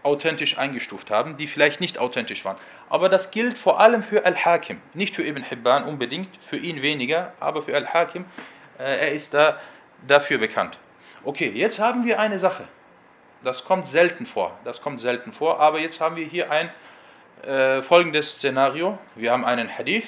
authentisch 0.04 0.58
eingestuft 0.58 1.12
haben, 1.12 1.38
die 1.38 1.48
vielleicht 1.48 1.82
nicht 1.82 1.98
authentisch 1.98 2.46
waren. 2.46 2.58
Aber 2.90 3.10
das 3.10 3.32
gilt 3.32 3.58
vor 3.58 3.80
allem 3.80 4.04
für 4.04 4.26
Al-Hakim, 4.26 4.80
nicht 4.94 5.16
für 5.16 5.24
Ibn 5.24 5.44
Hibban 5.44 5.84
unbedingt, 5.84 6.30
für 6.50 6.58
ihn 6.58 6.82
weniger, 6.82 7.34
aber 7.40 7.62
für 7.64 7.76
Al-Hakim, 7.76 8.26
äh, 8.80 8.84
er 8.84 9.12
ist 9.12 9.34
da 9.34 9.60
dafür 10.08 10.38
bekannt. 10.38 10.78
Okay, 11.24 11.52
jetzt 11.54 11.80
haben 11.80 12.06
wir 12.06 12.20
eine 12.20 12.40
Sache. 12.40 12.68
Das 13.44 13.66
kommt 13.66 13.88
selten 13.88 14.26
vor, 14.26 14.58
das 14.64 14.82
kommt 14.82 15.02
selten 15.02 15.34
vor, 15.34 15.60
aber 15.60 15.80
jetzt 15.80 16.00
haben 16.00 16.16
wir 16.16 16.26
hier 16.26 16.52
ein 16.52 16.72
äh, 17.44 17.82
folgendes 17.82 18.36
Szenario. 18.36 18.98
Wir 19.16 19.32
haben 19.32 19.46
einen 19.46 19.70
Hadith. 19.70 20.08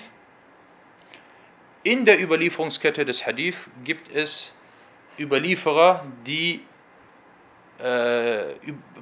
In 1.84 2.06
der 2.06 2.22
Überlieferungskette 2.22 3.06
des 3.06 3.26
Hadith 3.26 3.70
gibt 3.84 4.14
es 4.14 4.54
Überlieferer, 5.20 6.06
die 6.26 6.66
äh, 7.80 8.56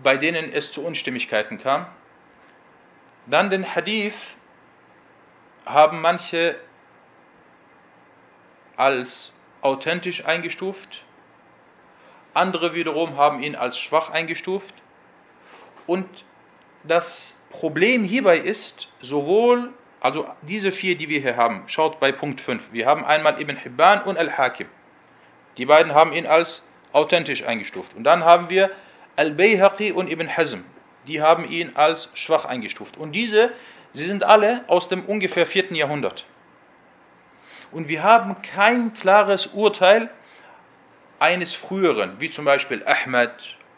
bei 0.04 0.18
denen 0.18 0.54
es 0.54 0.72
zu 0.72 0.86
Unstimmigkeiten 0.86 1.58
kam. 1.58 1.88
Dann 3.26 3.50
den 3.50 3.76
Hadith 3.76 4.16
haben 5.66 6.00
manche 6.02 6.56
als 8.76 9.34
authentisch 9.62 10.24
eingestuft, 10.24 11.04
andere 12.36 12.76
wiederum 12.76 13.18
haben 13.18 13.42
ihn 13.42 13.56
als 13.56 13.80
schwach 13.80 14.12
eingestuft. 14.12 14.76
Und 15.88 16.08
das 16.84 17.36
Problem 17.50 18.04
hierbei 18.04 18.38
ist, 18.38 18.90
sowohl, 19.02 19.74
also 20.00 20.28
diese 20.44 20.72
vier, 20.72 20.96
die 20.96 21.10
wir 21.10 21.20
hier 21.20 21.36
haben, 21.36 21.64
schaut 21.68 22.00
bei 22.00 22.12
Punkt 22.12 22.42
5, 22.42 22.72
wir 22.72 22.86
haben 22.86 23.04
einmal 23.04 23.42
Ibn 23.42 23.56
Hibban 23.56 24.04
und 24.04 24.18
Al-Hakim. 24.18 24.68
Die 25.58 25.66
beiden 25.66 25.94
haben 25.94 26.14
ihn 26.14 26.26
als 26.26 26.64
authentisch 26.94 27.44
eingestuft. 27.44 27.96
Und 27.96 28.04
dann 28.04 28.24
haben 28.24 28.50
wir 28.50 28.72
Al-Bayhaqi 29.16 29.92
und 29.92 30.12
Ibn 30.12 30.36
Hazm. 30.36 30.60
Die 31.08 31.22
haben 31.22 31.50
ihn 31.50 31.76
als 31.76 32.10
schwach 32.14 32.46
eingestuft. 32.46 32.98
Und 32.98 33.14
diese, 33.14 33.52
sie 33.94 34.06
sind 34.06 34.24
alle 34.24 34.64
aus 34.68 34.88
dem 34.88 35.06
ungefähr 35.06 35.48
4. 35.48 35.74
Jahrhundert. 35.74 36.26
Und 37.72 37.88
wir 37.88 38.04
haben 38.04 38.42
kein 38.42 38.94
klares 38.94 39.48
Urteil 39.48 40.10
eines 41.20 41.54
früheren, 41.54 42.20
wie 42.20 42.30
zum 42.30 42.46
Beispiel 42.46 42.84
Ahmad, 42.86 43.32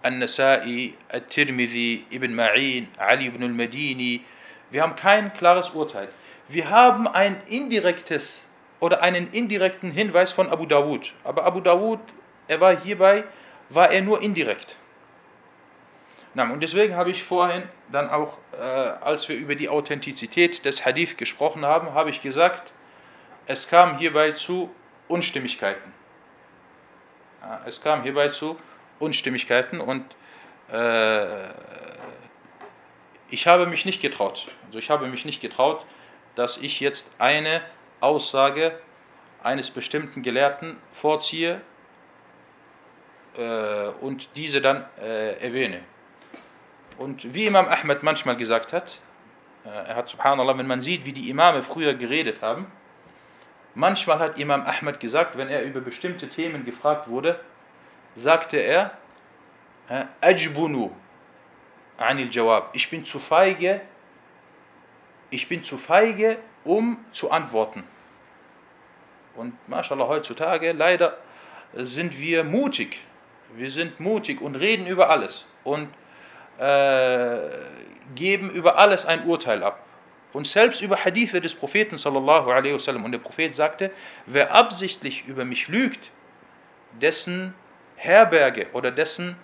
An-Nasa'i, 0.03 0.93
At-Tirmidhi, 1.09 2.05
Ibn 2.09 2.33
Ma'in, 2.33 2.87
Ali 2.97 3.27
ibn 3.27 3.43
al-Madini. 3.43 4.25
Wir 4.71 4.81
haben 4.81 4.95
kein 4.95 5.33
klares 5.33 5.69
Urteil. 5.71 6.09
Wir 6.47 6.69
haben 6.69 7.07
ein 7.07 7.41
indirektes 7.47 8.45
oder 8.79 9.01
einen 9.01 9.31
indirekten 9.31 9.91
Hinweis 9.91 10.31
von 10.31 10.49
Abu 10.49 10.65
Dawud. 10.65 11.13
Aber 11.23 11.45
Abu 11.45 11.59
Dawud 11.61 11.99
er 12.49 12.59
war 12.59 12.75
hierbei, 12.75 13.25
war 13.69 13.91
er 13.91 14.01
nur 14.01 14.21
indirekt. 14.21 14.75
Und 16.33 16.61
deswegen 16.61 16.95
habe 16.95 17.11
ich 17.11 17.23
vorhin 17.23 17.63
dann 17.91 18.09
auch, 18.09 18.37
äh, 18.53 18.63
als 18.63 19.27
wir 19.29 19.35
über 19.35 19.55
die 19.55 19.67
Authentizität 19.67 20.63
des 20.63 20.85
Hadith 20.85 21.17
gesprochen 21.17 21.65
haben, 21.65 21.93
habe 21.93 22.09
ich 22.11 22.21
gesagt, 22.21 22.71
es 23.45 23.67
kam 23.67 23.97
hierbei 23.97 24.31
zu 24.31 24.73
Unstimmigkeiten. 25.07 25.93
Es 27.65 27.81
kam 27.81 28.03
hierbei 28.03 28.29
zu 28.29 28.57
Unstimmigkeiten 28.99 29.81
und 29.81 30.05
äh, 30.71 31.49
ich 33.29 33.47
habe 33.47 33.65
mich 33.65 33.85
nicht 33.85 34.01
getraut. 34.01 34.47
Also 34.67 34.79
ich 34.79 34.89
habe 34.89 35.07
mich 35.07 35.25
nicht 35.25 35.41
getraut, 35.41 35.85
dass 36.35 36.57
ich 36.57 36.79
jetzt 36.79 37.09
eine 37.17 37.61
Aussage 38.01 38.77
eines 39.43 39.71
bestimmten 39.71 40.21
Gelehrten 40.21 40.77
vorziehe 40.93 41.61
äh, 43.37 43.87
und 44.01 44.29
diese 44.35 44.61
dann 44.61 44.85
äh, 45.01 45.33
erwähne. 45.39 45.81
Und 46.97 47.33
wie 47.33 47.45
Imam 47.45 47.67
Ahmed 47.67 48.03
manchmal 48.03 48.35
gesagt 48.35 48.73
hat, 48.73 48.99
äh, 49.65 49.69
er 49.69 49.95
hat 49.95 50.09
subhanallah, 50.09 50.57
wenn 50.57 50.67
man 50.67 50.81
sieht, 50.81 51.05
wie 51.05 51.13
die 51.13 51.29
Imame 51.29 51.63
früher 51.63 51.93
geredet 51.93 52.41
haben, 52.41 52.67
manchmal 53.75 54.19
hat 54.19 54.37
Imam 54.37 54.63
Ahmed 54.63 54.99
gesagt, 54.99 55.37
wenn 55.37 55.47
er 55.47 55.63
über 55.63 55.79
bestimmte 55.79 56.29
Themen 56.29 56.65
gefragt 56.65 57.07
wurde, 57.07 57.39
sagte 58.15 58.57
er, 58.57 58.91
Ajbunu 60.21 60.91
anil 61.99 62.29
Jawab. 62.31 62.69
Ich 62.73 62.89
bin 62.89 63.05
zu 63.05 63.19
feige, 63.19 63.81
ich 65.29 65.47
bin 65.47 65.63
zu 65.63 65.77
feige, 65.77 66.37
um 66.63 66.97
zu 67.11 67.31
antworten. 67.31 67.83
Und 69.35 69.53
mashallah, 69.67 70.07
heutzutage 70.07 70.71
leider 70.71 71.17
sind 71.73 72.19
wir 72.19 72.43
mutig 72.43 72.99
wir 73.55 73.71
sind 73.71 73.99
mutig 73.99 74.41
und 74.41 74.55
reden 74.55 74.87
über 74.87 75.09
alles 75.09 75.45
und 75.63 75.89
äh, 76.59 77.49
geben 78.15 78.49
über 78.51 78.77
alles 78.77 79.05
ein 79.05 79.25
Urteil 79.25 79.63
ab. 79.63 79.83
Und 80.31 80.45
selbst 80.45 80.81
über 80.81 81.03
Hadithe 81.03 81.41
des 81.41 81.55
Propheten 81.55 81.97
sallallahu 81.97 82.51
alaihi 82.51 82.75
wasallam. 82.75 83.03
Und 83.03 83.13
der 83.13 83.19
Prophet 83.19 83.55
sagte, 83.55 83.91
wer 84.27 84.53
absichtlich 84.53 85.25
über 85.25 85.43
mich 85.43 85.67
lügt, 85.67 86.11
dessen 87.01 87.55
Herberge 87.95 88.67
oder 88.73 88.91
dessen 88.91 89.35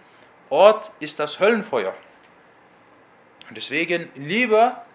Ort 0.50 0.91
ist 1.00 1.19
das 1.19 1.39
Höllenfeuer. 1.39 1.95
Und 3.50 3.57
deswegen 3.57 4.10
lieber, 4.15 4.86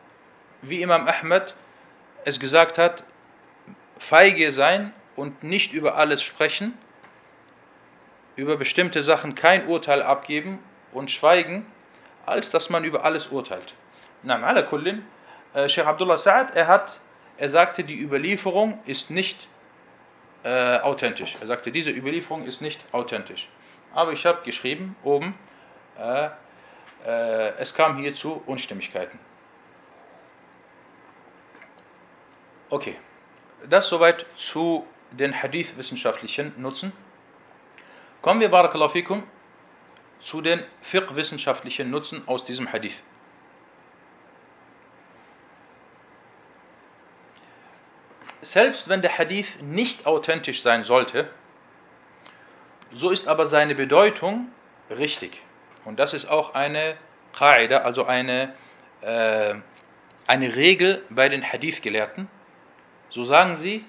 wie 0.62 0.82
Imam 0.82 1.08
Ahmed 1.08 1.54
es 2.24 2.40
gesagt 2.40 2.78
hat, 2.78 3.04
feige 3.98 4.52
sein 4.52 4.92
und 5.16 5.42
nicht 5.42 5.72
über 5.72 5.96
alles 5.96 6.22
sprechen, 6.22 6.76
über 8.36 8.56
bestimmte 8.56 9.02
Sachen 9.02 9.34
kein 9.34 9.66
Urteil 9.66 10.02
abgeben 10.02 10.58
und 10.92 11.10
schweigen, 11.10 11.66
als 12.26 12.50
dass 12.50 12.70
man 12.70 12.84
über 12.84 13.04
alles 13.04 13.26
urteilt. 13.28 13.74
Na, 14.22 14.40
ala 14.42 14.62
kullin, 14.62 15.04
äh, 15.54 15.68
Sheikh 15.68 15.86
Abdullah 15.86 16.16
Sa'ad, 16.16 16.54
er 16.54 16.66
hat, 16.66 17.00
er 17.36 17.48
sagte, 17.48 17.84
die 17.84 18.00
Überlieferung 18.00 18.78
ist 18.86 19.10
nicht 19.10 19.48
äh, 20.42 20.78
authentisch. 20.78 21.36
Er 21.40 21.46
sagte, 21.46 21.70
diese 21.72 21.90
Überlieferung 21.90 22.44
ist 22.44 22.60
nicht 22.60 22.80
authentisch. 22.92 23.48
aber 23.92 24.12
ich 24.12 24.24
habe 24.26 24.42
geschrieben 24.44 24.96
oben, 25.02 25.34
äh, 25.98 26.28
äh, 27.06 27.52
es 27.58 27.74
kam 27.74 27.98
hier 27.98 28.14
zu 28.14 28.42
Unstimmigkeiten. 28.46 29.18
Okay, 32.70 32.96
das 33.68 33.88
soweit 33.88 34.26
zu 34.36 34.86
den 35.10 35.42
Hadith-wissenschaftlichen 35.42 36.52
Nutzen. 36.56 36.92
Kommen 38.22 38.40
wir, 38.40 38.48
Barakallahu 38.48 38.92
fikum, 38.92 39.24
zu 40.20 40.40
den 40.40 40.62
fiqh-wissenschaftlichen 40.82 41.90
Nutzen 41.90 42.22
aus 42.28 42.44
diesem 42.44 42.72
Hadith. 42.72 42.94
Selbst 48.42 48.88
wenn 48.88 49.02
der 49.02 49.18
Hadith 49.18 49.60
nicht 49.60 50.06
authentisch 50.06 50.62
sein 50.62 50.84
sollte, 50.84 51.28
so 52.92 53.10
ist 53.10 53.26
aber 53.26 53.46
seine 53.46 53.74
Bedeutung 53.74 54.52
richtig. 54.90 55.42
Und 55.84 55.98
das 55.98 56.14
ist 56.14 56.26
auch 56.26 56.54
eine 56.54 56.96
Qaida, 57.32 57.78
also 57.78 58.04
eine, 58.04 58.54
äh, 59.00 59.54
eine 60.28 60.54
Regel 60.54 61.02
bei 61.10 61.28
den 61.28 61.42
Hadith-Gelehrten. 61.42 62.28
So 63.10 63.24
sagen 63.24 63.56
sie, 63.56 63.84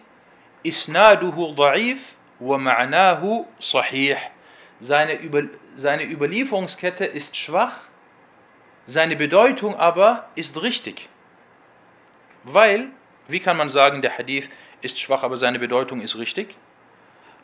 Isnaduhu 0.64 1.56
da'if 1.56 2.00
wa 2.40 2.58
ma'nahu 2.58 3.46
sahih. 3.60 4.18
Seine, 4.80 5.14
Über, 5.14 5.44
seine 5.76 6.04
Überlieferungskette 6.04 7.06
ist 7.06 7.38
schwach, 7.38 7.82
seine 8.86 9.16
Bedeutung 9.16 9.76
aber 9.76 10.28
ist 10.36 10.62
richtig. 10.62 11.08
Weil, 12.44 12.88
wie 13.28 13.40
kann 13.40 13.58
man 13.58 13.70
sagen, 13.70 14.02
der 14.02 14.18
Hadith 14.18 14.50
ist 14.82 15.00
schwach, 15.00 15.22
aber 15.24 15.38
seine 15.38 15.60
Bedeutung 15.60 16.02
ist 16.02 16.18
richtig? 16.18 16.56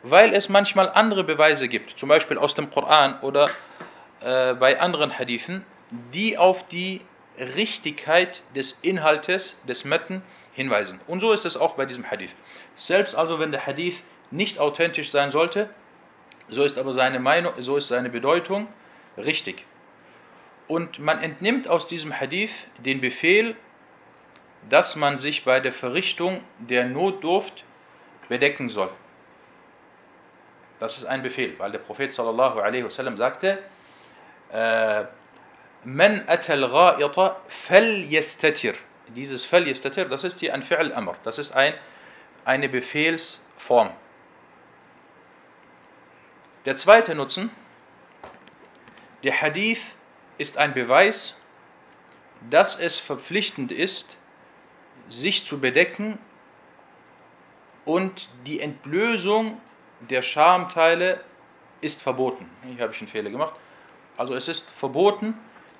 Weil 0.02 0.34
es 0.34 0.48
manchmal 0.48 0.88
andere 0.88 1.22
Beweise 1.22 1.68
gibt, 1.68 1.98
zum 1.98 2.08
Beispiel 2.08 2.38
aus 2.38 2.54
dem 2.54 2.70
Koran 2.70 3.20
oder 3.20 3.50
äh, 4.20 4.54
bei 4.54 4.80
anderen 4.80 5.16
Hadithen, 5.16 5.64
die 6.12 6.36
auf 6.36 6.66
die 6.68 7.00
Richtigkeit 7.38 8.42
des 8.54 8.78
Inhaltes 8.82 9.56
des 9.66 9.84
Metten 9.84 10.22
hinweisen. 10.52 11.00
Und 11.06 11.20
so 11.20 11.32
ist 11.32 11.44
es 11.44 11.56
auch 11.56 11.74
bei 11.74 11.86
diesem 11.86 12.10
Hadith. 12.10 12.34
Selbst 12.76 13.14
also, 13.14 13.38
wenn 13.38 13.52
der 13.52 13.66
Hadith 13.66 14.02
nicht 14.30 14.58
authentisch 14.58 15.10
sein 15.10 15.30
sollte, 15.30 15.70
so 16.48 16.64
ist 16.64 16.78
aber 16.78 16.92
seine 16.92 17.20
Meinung, 17.20 17.52
so 17.58 17.76
ist 17.76 17.88
seine 17.88 18.10
Bedeutung 18.10 18.68
richtig. 19.16 19.64
Und 20.66 20.98
man 20.98 21.22
entnimmt 21.22 21.68
aus 21.68 21.86
diesem 21.86 22.18
Hadith 22.18 22.52
den 22.78 23.00
Befehl, 23.00 23.56
dass 24.68 24.96
man 24.96 25.16
sich 25.16 25.44
bei 25.44 25.60
der 25.60 25.72
Verrichtung 25.72 26.42
der 26.58 26.84
Notdurft 26.86 27.64
bedecken 28.28 28.68
soll. 28.68 28.90
Das 30.78 30.96
ist 30.96 31.04
ein 31.04 31.22
Befehl, 31.22 31.58
weil 31.58 31.72
der 31.72 31.78
Prophet 31.78 32.12
sallallahu 32.12 32.60
alaihi 32.60 32.84
wasallam 32.84 33.16
sagte, 33.16 33.58
äh, 34.52 35.04
Man 35.84 36.28
atal 36.28 36.64
gha'ita 36.64 37.36
fal 37.48 38.04
yastatir. 38.10 38.74
Dieses 39.08 39.44
fal 39.44 39.66
yastatir, 39.66 40.06
das 40.06 40.24
ist 40.24 40.40
hier 40.40 40.54
ein 40.54 40.62
Fi'l 40.62 40.92
Amr. 40.92 41.16
Das 41.24 41.38
ist 41.38 41.52
ein, 41.52 41.74
eine 42.44 42.68
Befehlsform. 42.68 43.90
Der 46.64 46.76
zweite 46.76 47.14
Nutzen, 47.14 47.50
der 49.22 49.40
Hadith 49.40 49.82
ist 50.36 50.58
ein 50.58 50.74
Beweis, 50.74 51.34
dass 52.50 52.76
es 52.76 52.98
verpflichtend 52.98 53.72
ist, 53.72 54.16
sich 55.08 55.46
zu 55.46 55.60
bedecken 55.60 56.18
und 57.84 58.28
die 58.46 58.60
Entblößung 58.60 59.60
der 60.00 60.22
Schamteile 60.22 61.20
ist 61.80 62.02
verboten. 62.02 62.48
Hier 62.64 62.82
habe 62.82 62.92
ich 62.92 63.00
einen 63.00 63.08
Fehler 63.08 63.30
gemacht. 63.30 63.54
Also 64.16 64.34
es 64.34 64.48
ist 64.48 64.70
verboten, 64.72 65.34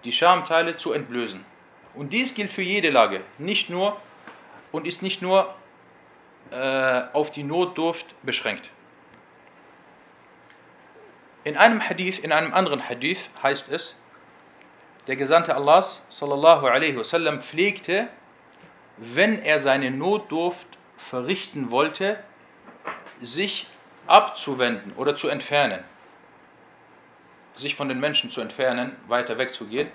die 0.05 0.13
Schamteile 0.13 0.77
zu 0.77 0.93
entblößen. 0.93 1.45
Und 1.95 2.13
dies 2.13 2.35
gilt 2.35 2.53
für 2.53 2.63
jede 2.63 2.91
Lage, 2.91 3.23
nicht 3.39 3.71
nur 3.71 4.01
und 4.73 4.87
ist 4.87 5.03
nicht 5.03 5.23
nur 5.23 5.55
äh, 6.51 7.03
auf 7.13 7.31
die 7.31 7.43
Notdurft 7.43 8.07
beschränkt. 8.23 8.71
In 11.45 11.57
einem 11.57 11.81
Hadith, 11.81 12.19
in 12.19 12.33
einem 12.33 12.53
anderen 12.53 12.89
Hadith 12.89 13.29
heißt 13.43 13.69
es, 13.71 13.95
der 15.07 15.17
Gesandte 15.17 15.55
Allahs 15.55 16.03
sallallahu 16.11 16.67
alaihi 16.67 16.97
wasallam 16.97 17.43
pflegte, 17.43 18.09
wenn 18.99 19.43
er 19.43 19.59
seine 19.59 19.91
Notdurft 19.91 20.67
verrichten 20.99 21.71
wollte, 21.71 22.23
sich 23.23 23.67
abzuwenden 24.07 24.93
oder 24.97 25.17
zu 25.17 25.29
entfernen 25.29 25.83
sich 27.58 27.76
von 27.76 27.90
den 27.90 28.00
Menschen 28.00 28.32
zu 28.32 28.42
entfernen, 28.42 28.96
weiter 29.08 29.38
wegzugehen 29.38 29.90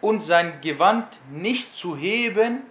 und 0.00 0.20
sein 0.20 0.60
Gewand 0.60 1.20
nicht 1.30 1.76
zu 1.76 1.96
heben, 1.96 2.62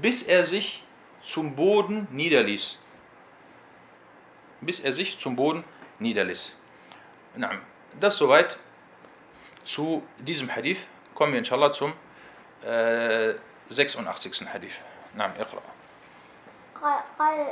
bis 0.00 0.22
er 0.22 0.46
sich 0.46 0.82
zum 1.22 1.54
Boden 1.54 2.08
niederließ. 2.10 2.78
Bis 4.60 4.80
er 4.80 4.92
sich 4.92 5.18
zum 5.18 5.36
Boden 5.36 5.64
niederließ. 5.98 6.52
Das 8.00 8.16
soweit 8.16 8.58
zu 9.64 10.02
diesem 10.18 10.54
Hadith. 10.54 10.78
Kommen 11.14 11.32
wir 11.32 11.38
inshallah 11.38 11.72
zum 11.72 11.92
äh, 12.62 13.34
86. 13.70 14.46
Hadith. 14.52 14.74
نعم 15.14 15.30
اقرأ. 15.38 15.62
قال 17.20 17.46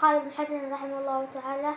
قال 0.00 0.16
ابن 0.16 0.30
حجر 0.32 0.72
رحمه 0.72 0.98
الله 0.98 1.28
تعالى 1.34 1.74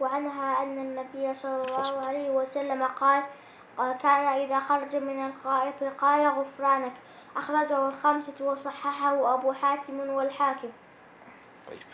وعنها 0.00 0.62
أن 0.62 0.78
النبي 0.78 1.34
صلى 1.34 1.64
الله 1.64 2.06
عليه 2.06 2.30
وسلم 2.30 2.82
قال 2.82 3.22
كان 3.78 4.26
إذا 4.26 4.60
خرج 4.60 4.96
من 4.96 5.26
الغائط 5.26 5.84
قال 6.00 6.28
غفرانك 6.28 6.92
أخرجه 7.36 7.88
الخمسة 7.88 8.44
وصححه 8.44 9.34
أبو 9.34 9.52
حاتم 9.52 10.00
والحاكم 10.00 10.68
طيب. 11.68 11.86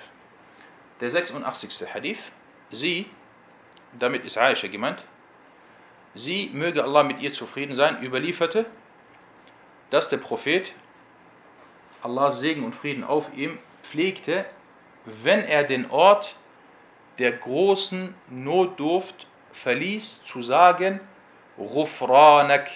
Der 1.00 1.10
86. 1.10 1.92
Hadith, 1.92 2.32
sie, 2.70 3.06
damit 3.98 4.24
ist 4.24 4.38
Aisha 4.38 4.68
gemeint, 4.68 5.02
sie, 6.14 6.50
möge 6.54 6.82
Allah 6.82 7.02
mit 7.02 7.20
ihr 7.20 7.32
zufrieden 7.32 7.74
sein, 7.74 8.02
überlieferte, 8.02 8.64
dass 9.90 10.08
der 10.08 10.16
Prophet, 10.16 10.72
Allahs 12.02 12.38
Segen 12.38 12.64
und 12.64 12.74
Frieden 12.74 13.04
auf 13.04 13.26
ihm, 13.34 13.58
pflegte, 13.82 14.46
wenn 15.04 15.40
er 15.44 15.64
den 15.64 15.90
Ort 15.90 16.34
der 17.21 17.33
großen 17.33 18.15
Notdurft 18.29 19.27
verließ, 19.53 20.19
zu 20.25 20.41
sagen, 20.41 20.99
Rufranak. 21.57 22.71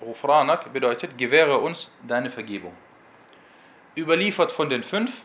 Rufranak 0.00 0.72
bedeutet, 0.72 1.18
gewähre 1.18 1.58
uns 1.58 1.92
deine 2.08 2.30
Vergebung. 2.30 2.74
Überliefert 3.96 4.50
von 4.50 4.70
den 4.70 4.82
fünf, 4.82 5.22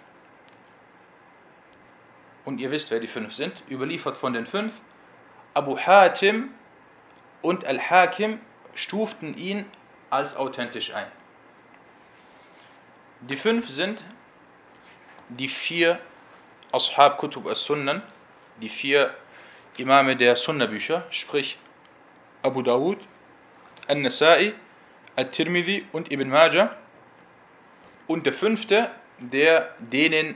und 2.43 2.59
ihr 2.59 2.71
wisst, 2.71 2.91
wer 2.91 2.99
die 2.99 3.07
fünf 3.07 3.33
sind, 3.33 3.53
überliefert 3.69 4.17
von 4.17 4.33
den 4.33 4.45
fünf, 4.45 4.73
Abu 5.53 5.77
Hatim 5.79 6.49
und 7.41 7.63
Al-Hakim 7.63 8.41
stuften 8.75 9.37
ihn 9.37 9.65
als 10.09 10.35
authentisch 10.35 10.93
ein. 10.93 11.07
Die 13.21 13.37
fünf 13.37 13.69
sind 13.69 14.03
die 15.29 15.47
vier 15.47 15.99
Ashab 16.71 17.17
Kutub 17.17 17.47
as-Sunnan, 17.47 18.01
die 18.61 18.69
vier 18.69 19.13
Imame 19.77 20.15
der 20.15 20.35
Sunna-Bücher, 20.35 21.05
sprich 21.11 21.57
Abu 22.41 22.61
Dawud, 22.61 22.97
An-Nasai, 23.87 24.53
At-Tirmidhi 25.15 25.85
und 25.91 26.11
Ibn 26.11 26.29
Majah. 26.29 26.75
Und 28.07 28.25
der 28.25 28.33
fünfte, 28.33 28.91
der 29.19 29.75
denen 29.79 30.35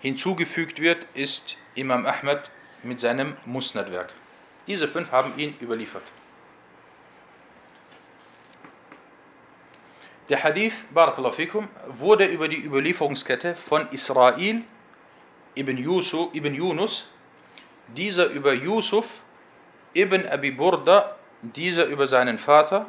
hinzugefügt 0.00 0.80
wird, 0.80 1.04
ist 1.14 1.56
Imam 1.74 2.06
Ahmad 2.06 2.50
mit 2.82 3.00
seinem 3.00 3.36
Musnad-Werk. 3.44 4.12
Diese 4.66 4.88
fünf 4.88 5.10
haben 5.10 5.38
ihn 5.38 5.54
überliefert. 5.60 6.04
Der 10.28 10.42
Hadith, 10.42 10.74
Barakallahu 10.94 11.34
fikum, 11.34 11.68
wurde 11.88 12.26
über 12.26 12.46
die 12.46 12.64
Überlieferungskette 12.64 13.56
von 13.56 13.88
Israel 13.90 14.62
ibn, 15.54 15.76
Yusuf, 15.76 16.34
ibn 16.34 16.54
Yunus, 16.54 17.06
dieser 17.88 18.26
über 18.26 18.52
Yusuf 18.52 19.06
ibn 19.94 20.26
Abi 20.26 20.50
Burda, 20.50 21.16
dieser 21.42 21.86
über 21.86 22.06
seinen 22.06 22.38
Vater 22.38 22.86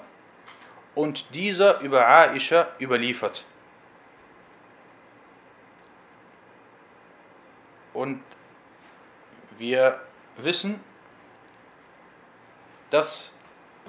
und 0.95 1.25
dieser 1.33 1.79
über 1.79 2.07
Aisha 2.07 2.67
überliefert. 2.79 3.45
Und 7.93 8.21
wir 9.57 9.99
wissen, 10.37 10.79
dass 12.89 13.29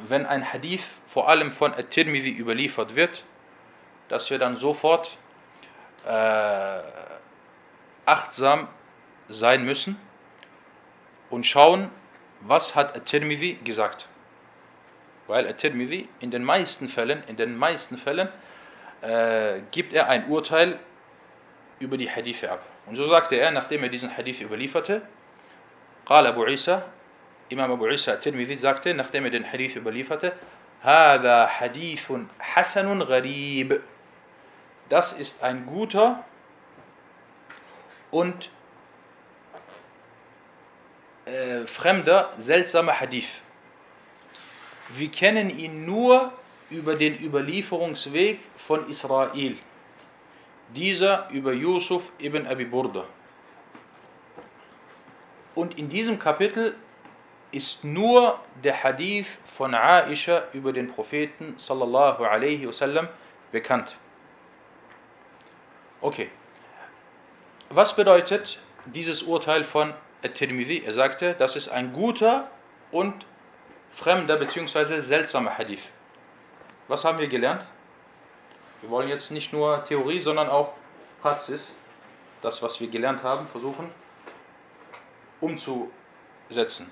wenn 0.09 0.27
ein 0.27 0.53
Hadith 0.53 0.85
vor 1.07 1.29
allem 1.29 1.53
von 1.53 1.73
At-Tirmidhi 1.75 2.31
überliefert 2.31 2.95
wird, 2.95 3.25
dass 4.09 4.31
wir 4.31 4.39
dann 4.39 4.57
sofort 4.57 5.17
äh, 6.07 6.81
achtsam 8.06 8.68
sein 9.30 9.66
müssen 9.66 10.00
und 11.30 11.46
schauen, 11.46 11.90
was 12.42 12.76
hat 12.76 12.96
At-Tirmidhi 12.96 13.60
gesagt? 13.64 14.08
Weil 15.28 15.48
At-Tirmidhi 15.48 16.08
in 16.20 16.32
den 16.32 16.44
meisten 16.44 16.88
Fällen, 16.88 17.24
in 17.28 17.36
den 17.36 17.58
meisten 17.58 17.98
Fällen 17.98 18.30
äh, 19.02 19.62
gibt 19.72 19.94
er 19.94 20.08
ein 20.10 20.28
Urteil 20.30 20.80
über 21.80 21.98
die 21.98 22.10
Hadithe 22.10 22.52
ab. 22.52 22.64
Und 22.86 22.96
so 22.96 23.08
sagte 23.08 23.36
er, 23.36 23.52
nachdem 23.52 23.84
er 23.84 23.90
diesen 23.90 24.16
Hadith 24.16 24.42
überlieferte, 24.42 25.02
قال 26.06 26.26
Abu 26.26 26.46
Isa, 26.46 26.84
Imam 27.50 27.72
Abu 27.72 27.88
Isa 27.88 28.14
At-Tirmidhi 28.14 28.58
sagte, 28.58 28.94
nachdem 28.94 29.26
er 29.26 29.32
den 29.32 29.52
Hadith 29.52 29.76
überlieferte, 29.76 30.34
هذا 30.82 31.48
حديث 31.48 32.12
حسن 32.40 33.02
غريب. 33.02 33.82
Das 34.90 35.12
ist 35.12 35.44
ein 35.44 35.66
guter 35.66 36.24
und 38.13 38.51
äh, 41.25 41.67
fremder, 41.67 42.33
seltsamer 42.39 43.01
Hadith. 43.01 43.29
Wir 44.95 45.11
kennen 45.11 45.51
ihn 45.51 45.85
nur 45.85 46.33
über 46.71 46.95
den 46.95 47.19
Überlieferungsweg 47.19 48.39
von 48.57 48.89
Israel. 48.89 49.57
Dieser 50.75 51.29
über 51.31 51.53
Yusuf 51.53 52.03
ibn 52.19 52.47
Abi 52.47 52.65
Burda. 52.65 53.05
Und 55.55 55.79
in 55.79 55.89
diesem 55.89 56.19
Kapitel 56.19 56.77
ist 57.51 57.85
nur 57.85 58.41
der 58.65 58.83
Hadith 58.83 59.27
von 59.57 59.75
Aisha 59.75 60.45
über 60.53 60.73
den 60.73 60.89
Propheten 60.89 61.55
sallallahu 61.59 62.25
alaihi 62.25 62.67
wasallam 62.67 63.09
bekannt. 63.53 63.97
Okay. 66.01 66.31
Was 67.75 67.97
bedeutet 67.97 68.59
dieses 68.85 69.23
Urteil 69.23 69.65
von 69.65 69.95
At-Tirmidhi? 70.23 70.83
Er 70.85 70.93
sagte, 70.93 71.35
das 71.39 71.57
ist 71.57 71.69
ein 71.71 71.95
guter 71.95 72.51
und 72.91 73.25
fremder 73.93 74.37
bzw. 74.37 75.01
seltsamer 75.01 75.57
Hadith. 75.57 75.81
Was 76.89 77.03
haben 77.03 77.19
wir 77.19 77.29
gelernt? 77.29 77.65
Wir 78.83 78.91
wollen 78.91 79.09
jetzt 79.09 79.31
nicht 79.31 79.55
nur 79.55 79.83
Theorie, 79.87 80.21
sondern 80.21 80.51
auch 80.51 80.75
Praxis, 81.23 81.73
das, 82.43 82.61
was 82.61 82.79
wir 82.79 82.89
gelernt 82.89 83.23
haben, 83.23 83.47
versuchen 83.47 83.91
umzusetzen. 85.41 86.91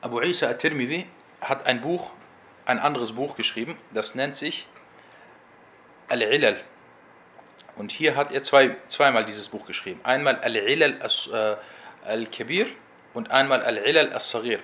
Abu 0.00 0.20
Isa 0.20 0.46
al-Tirmidhi 0.46 1.06
hat 1.40 1.66
ein 1.66 1.80
Buch, 1.80 2.12
ein 2.66 2.78
anderes 2.78 3.10
Buch 3.10 3.34
geschrieben, 3.34 3.76
das 3.92 4.14
nennt 4.14 4.36
sich 4.36 4.68
Al-Ilal. 6.12 6.60
Und 7.76 7.90
hier 7.90 8.16
hat 8.16 8.30
er 8.30 8.42
zwei, 8.42 8.76
zweimal 8.88 9.24
dieses 9.24 9.48
Buch 9.48 9.66
geschrieben. 9.66 10.00
Einmal 10.04 10.36
Al-Ilal 10.36 11.00
äh, 11.00 11.56
al-Kabir 12.06 12.66
und 13.14 13.30
einmal 13.30 13.62
Al-Ilal 13.62 14.12
al-Saghir. 14.12 14.58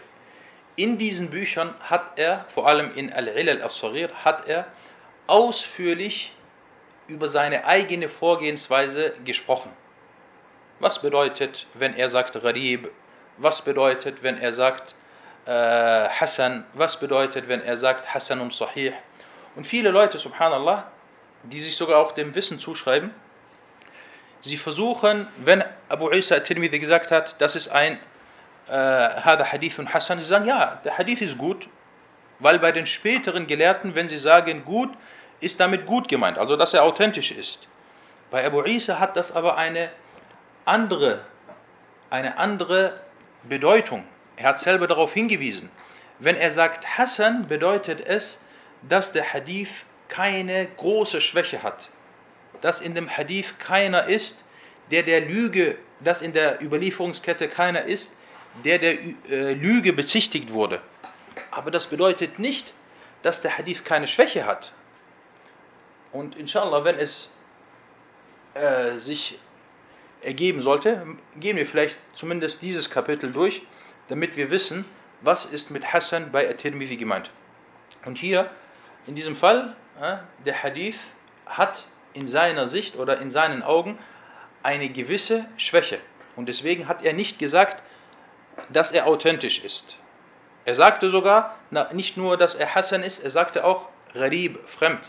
In 0.77 0.99
diesen 0.99 1.31
Büchern 1.31 1.75
hat 1.81 2.19
er, 2.19 2.45
vor 2.51 2.69
allem 2.69 2.95
in 2.95 3.13
Al-Ilal 3.13 3.63
al-Saghir, 3.63 4.11
hat 4.25 4.47
er 4.47 4.67
ausführlich 5.27 6.33
über 7.07 7.29
seine 7.29 7.65
eigene 7.65 8.11
Vorgehensweise 8.11 9.15
gesprochen. 9.25 9.73
Was 10.81 11.01
bedeutet, 11.01 11.67
wenn 11.75 11.95
er 11.97 12.11
sagt 12.11 12.35
Gharib? 12.35 12.91
Was 13.39 13.63
bedeutet, 13.63 14.23
wenn 14.23 14.39
er 14.39 14.53
sagt 14.53 14.95
äh, 15.47 15.51
Hassan, 15.51 16.67
was 16.75 17.01
bedeutet, 17.01 17.49
wenn 17.49 17.63
er 17.63 17.79
sagt 17.79 18.13
Hassanun 18.13 18.51
Sahih. 18.51 18.93
Und 19.57 19.67
viele 19.67 19.91
Leute, 19.91 20.19
subhanallah, 20.19 20.91
die 21.45 21.61
sich 21.61 21.77
sogar 21.77 21.99
auch 21.99 22.13
dem 22.13 22.35
Wissen 22.35 22.59
zuschreiben, 22.59 23.11
sie 24.41 24.57
versuchen, 24.57 25.29
wenn 25.39 25.65
Abu 25.89 26.11
Isa 26.11 26.37
al-Tirmidhi 26.37 26.79
gesagt 26.79 27.11
hat, 27.11 27.41
das 27.41 27.57
ist 27.57 27.69
ein 27.69 27.99
äh, 28.69 28.73
Hadithun 28.73 29.93
Hassan, 29.93 30.21
sie 30.21 30.27
sagen, 30.27 30.47
ja, 30.47 30.81
der 30.85 30.99
Hadith 30.99 31.23
ist 31.23 31.39
gut, 31.39 31.69
weil 32.39 32.59
bei 32.59 32.73
den 32.73 32.87
späteren 32.87 33.47
Gelehrten, 33.47 33.95
wenn 33.95 34.09
sie 34.09 34.19
sagen 34.19 34.65
gut, 34.65 34.91
ist 35.41 35.61
damit 35.61 35.87
gut 35.87 36.09
gemeint, 36.09 36.39
also 36.39 36.57
dass 36.57 36.75
er 36.75 36.85
authentisch 36.85 37.31
ist. 37.31 37.67
Bei 38.31 38.45
Abu 38.45 38.63
Isa 38.65 38.99
hat 38.99 39.17
das 39.17 39.33
aber 39.33 39.57
eine 39.57 39.91
andere, 40.65 41.21
eine 42.11 42.37
andere 42.39 43.01
Bedeutung. 43.45 44.05
Er 44.37 44.51
hat 44.51 44.61
selber 44.61 44.87
darauf 44.87 45.13
hingewiesen. 45.15 45.71
Wenn 46.19 46.37
er 46.37 46.51
sagt 46.51 46.99
Hassan, 46.99 47.49
bedeutet 47.49 48.01
es, 48.01 48.39
dass 48.83 49.13
der 49.13 49.33
Hadith 49.33 49.85
keine 50.09 50.67
große 50.77 51.21
Schwäche 51.21 51.63
hat. 51.63 51.91
Dass 52.61 52.81
in 52.81 52.95
dem 52.95 53.09
Hadith 53.09 53.55
keiner 53.59 54.07
ist, 54.07 54.45
der 54.91 55.03
der 55.03 55.21
Lüge, 55.21 55.79
dass 56.01 56.23
in 56.23 56.33
der 56.33 56.63
Überlieferungskette 56.63 57.49
keiner 57.49 57.85
ist, 57.85 58.15
der 58.65 58.79
der 58.79 58.99
äh, 59.29 59.53
Lüge 59.53 59.93
bezichtigt 59.93 60.53
wurde. 60.53 60.81
Aber 61.51 61.71
das 61.71 61.87
bedeutet 61.87 62.39
nicht, 62.39 62.73
dass 63.23 63.41
der 63.41 63.57
Hadith 63.59 63.85
keine 63.85 64.09
Schwäche 64.09 64.47
hat. 64.47 64.73
Und 66.13 66.37
inshallah, 66.37 66.85
wenn 66.85 66.97
es 66.97 67.29
äh, 68.55 68.97
sich 68.97 69.39
ergeben 70.23 70.63
sollte, 70.63 71.07
gehen 71.37 71.57
wir 71.57 71.67
vielleicht 71.67 71.99
zumindest 72.15 72.63
dieses 72.63 72.91
Kapitel 72.91 73.33
durch 73.33 73.63
damit 74.09 74.37
wir 74.37 74.51
wissen, 74.51 74.85
was 75.21 75.45
ist 75.45 75.71
mit 75.71 75.93
Hassan 75.93 76.33
bei 76.33 76.49
At-Tirmidhi 76.49 76.97
gemeint. 76.97 77.31
Und 78.05 78.19
hier, 78.19 78.51
in 79.07 79.15
diesem 79.15 79.37
Fall, 79.37 79.77
der 80.45 80.63
Hadith 80.63 80.99
hat 81.47 81.85
in 82.13 82.29
seiner 82.29 82.69
Sicht 82.69 82.97
oder 82.97 83.21
in 83.21 83.31
seinen 83.31 83.63
Augen 83.63 83.99
eine 84.63 84.89
gewisse 84.89 85.47
Schwäche. 85.57 85.99
Und 86.37 86.49
deswegen 86.49 86.89
hat 86.89 87.05
er 87.05 87.13
nicht 87.13 87.39
gesagt, 87.39 87.83
dass 88.71 88.93
er 88.93 89.07
authentisch 89.07 89.63
ist. 89.65 89.97
Er 90.65 90.75
sagte 90.75 91.11
sogar 91.11 91.57
nicht 91.93 92.17
nur, 92.17 92.37
dass 92.37 92.55
er 92.55 92.75
Hassan 92.75 93.03
ist, 93.03 93.19
er 93.21 93.31
sagte 93.31 93.65
auch 93.65 93.89
Gharib, 94.15 94.59
fremd. 94.69 95.01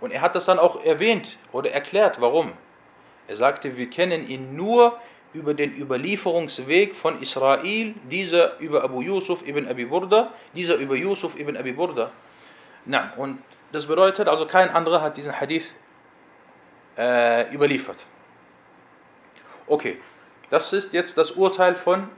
Und 0.00 0.10
er 0.10 0.20
hat 0.20 0.34
das 0.34 0.46
dann 0.46 0.58
auch 0.58 0.84
erwähnt 0.84 1.36
oder 1.52 1.70
erklärt, 1.70 2.20
warum. 2.20 2.52
Er 3.28 3.36
sagte, 3.36 3.76
wir 3.76 3.88
kennen 3.88 4.28
ihn 4.28 4.54
nur 4.56 4.98
über 5.32 5.54
den 5.54 5.76
Überlieferungsweg 5.76 6.94
von 6.94 7.20
Israel, 7.20 7.94
dieser 8.10 8.58
über 8.58 8.84
Abu 8.84 9.00
Yusuf 9.00 9.46
ibn 9.46 9.68
Abi 9.68 9.84
Burda, 9.84 10.32
dieser 10.54 10.76
über 10.76 10.94
Yusuf 10.94 11.38
ibn 11.38 11.56
Abi 11.56 11.72
Burda. 11.72 12.10
Na, 12.86 13.12
und 13.16 13.42
das 13.72 13.86
bedeutet 13.86 14.28
also, 14.28 14.46
kein 14.46 14.70
anderer 14.70 15.02
hat 15.02 15.16
diesen 15.16 15.38
Hadith 15.38 15.74
äh, 16.96 17.52
überliefert. 17.52 18.06
Okay, 19.66 20.00
das 20.50 20.72
ist 20.72 20.92
jetzt 20.92 21.18
das 21.18 21.32
Urteil 21.32 21.74
von 21.74 22.08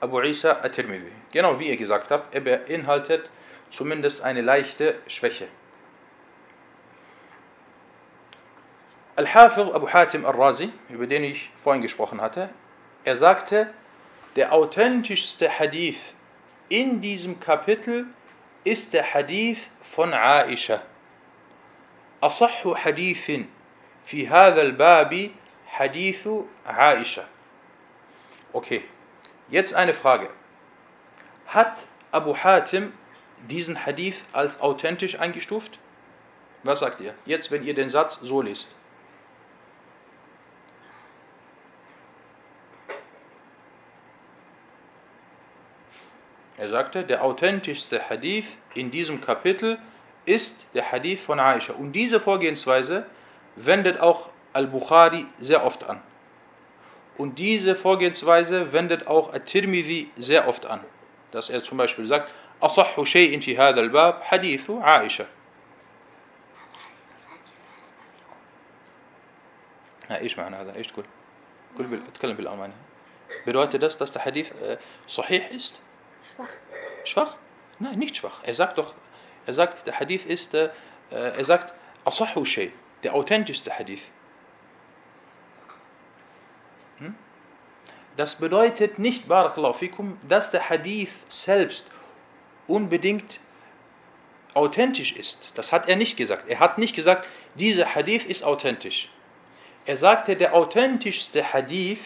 Abu 0.00 0.20
Isa 0.20 0.52
at-Tirmidhi. 0.52 1.10
Genau 1.32 1.58
wie 1.58 1.68
ihr 1.68 1.76
gesagt 1.76 2.10
habt, 2.10 2.34
er 2.34 2.42
beinhaltet 2.42 3.30
zumindest 3.70 4.20
eine 4.20 4.42
leichte 4.42 4.96
Schwäche. 5.06 5.48
Al-Hafiz 9.16 9.68
Abu 9.72 9.88
Hatim 9.88 10.24
al-Razi, 10.26 10.72
über 10.90 11.06
den 11.06 11.24
ich 11.24 11.50
vorhin 11.64 11.82
gesprochen 11.82 12.20
hatte, 12.20 12.50
er 13.04 13.16
sagte, 13.16 13.68
der 14.36 14.52
authentischste 14.52 15.50
Hadith 15.58 15.98
in 16.68 17.00
diesem 17.00 17.40
Kapitel 17.40 18.06
ist 18.67 18.93
der 18.93 19.13
Hadith 19.13 19.69
von 19.81 20.13
Aisha. 20.13 20.81
أصح 22.23 22.75
حديث 22.75 23.31
في 24.05 24.27
هذا 24.27 24.61
الباب 24.61 25.31
حديث 25.67 26.27
عائشة. 26.65 27.25
Okay, 28.53 28.83
jetzt 29.49 29.73
eine 29.73 29.93
Frage. 29.93 30.29
Hat 31.47 31.87
Abu 32.11 32.37
Hatim 32.37 32.93
diesen 33.49 33.85
Hadith 33.85 34.23
als 34.31 34.61
authentisch 34.61 35.19
eingestuft? 35.19 35.79
Was 36.63 36.79
sagt 36.79 37.01
ihr? 37.01 37.13
Jetzt, 37.25 37.51
wenn 37.51 37.63
ihr 37.63 37.73
den 37.73 37.89
Satz 37.89 38.19
so 38.21 38.41
liest. 38.41 38.67
Er 46.57 46.69
sagte, 46.69 47.03
der 47.03 47.23
authentischste 47.23 48.09
Hadith 48.09 48.57
in 48.75 48.91
diesem 48.91 49.21
Kapitel 49.21 49.79
ist 50.25 50.55
der 50.73 50.91
Hadith 50.91 51.21
von 51.21 51.39
Aisha. 51.39 51.73
Und 51.73 51.93
diese 51.93 52.19
Vorgehensweise 52.19 53.05
wendet 53.55 53.99
auch 53.99 54.29
Al-Bukhari 54.53 55.25
sehr 55.39 55.65
oft 55.65 55.83
an. 55.83 56.01
Und 57.17 57.39
diese 57.39 57.75
Vorgehensweise 57.75 58.71
wendet 58.73 59.07
auch 59.07 59.33
At-Tirmidhi 59.33 60.09
sehr 60.17 60.47
oft 60.47 60.65
an. 60.65 60.79
Dass 61.31 61.49
er 61.49 61.63
zum 61.63 61.77
Beispiel 61.77 62.05
sagt, 62.05 62.31
أصح 62.61 63.03
شيء 63.03 63.39
في 63.39 63.57
هذا 63.57 63.79
الباب 63.79 64.23
حديث 64.23 64.69
عائشة. 64.69 65.25
ايش 70.11 70.37
معنى 70.37 70.55
هذا؟ 70.55 70.75
ايش 70.75 70.87
تقول؟ 70.87 71.05
قل 71.77 72.01
اتكلم 72.07 72.35
بالألماني. 72.35 72.73
Bedeutet 73.45 73.81
das, 73.81 73.97
dass 73.97 74.11
der 74.11 74.23
Hadith 74.23 74.51
äh, 74.61 74.77
sahih 75.07 75.41
ist? 75.51 75.79
Schwach. 76.38 76.52
Schwach? 77.04 77.36
Nein, 77.80 77.98
nicht 77.98 78.16
schwach. 78.16 78.40
Er 78.44 78.54
sagt 78.54 78.78
doch, 78.78 78.94
er 79.46 79.54
sagt, 79.54 79.86
der 79.86 79.98
Hadith 79.98 80.24
ist, 80.24 80.54
äh, 80.54 80.70
er 81.10 81.44
sagt, 81.44 81.74
Asahu 82.04 82.44
Shay, 82.44 82.72
der 83.02 83.14
authentischste 83.14 83.76
Hadith. 83.76 84.02
das 88.16 88.34
bedeutet 88.34 88.98
nicht, 88.98 89.28
Barakallahu 89.28 89.74
fikum, 89.74 90.18
dass 90.28 90.50
der 90.50 90.68
Hadith 90.68 91.12
selbst 91.28 91.86
unbedingt 92.66 93.38
authentisch 94.54 95.12
ist. 95.12 95.52
Das 95.54 95.70
hat 95.70 95.88
er 95.88 95.94
nicht 95.94 96.16
gesagt. 96.16 96.48
Er 96.48 96.58
hat 96.58 96.78
nicht 96.78 96.96
gesagt, 96.96 97.28
dieser 97.54 97.94
Hadith 97.94 98.24
ist 98.26 98.42
authentisch. 98.42 99.08
Er 99.86 99.96
sagte, 99.96 100.34
der 100.34 100.52
authentischste 100.54 101.52
Hadith 101.52 102.00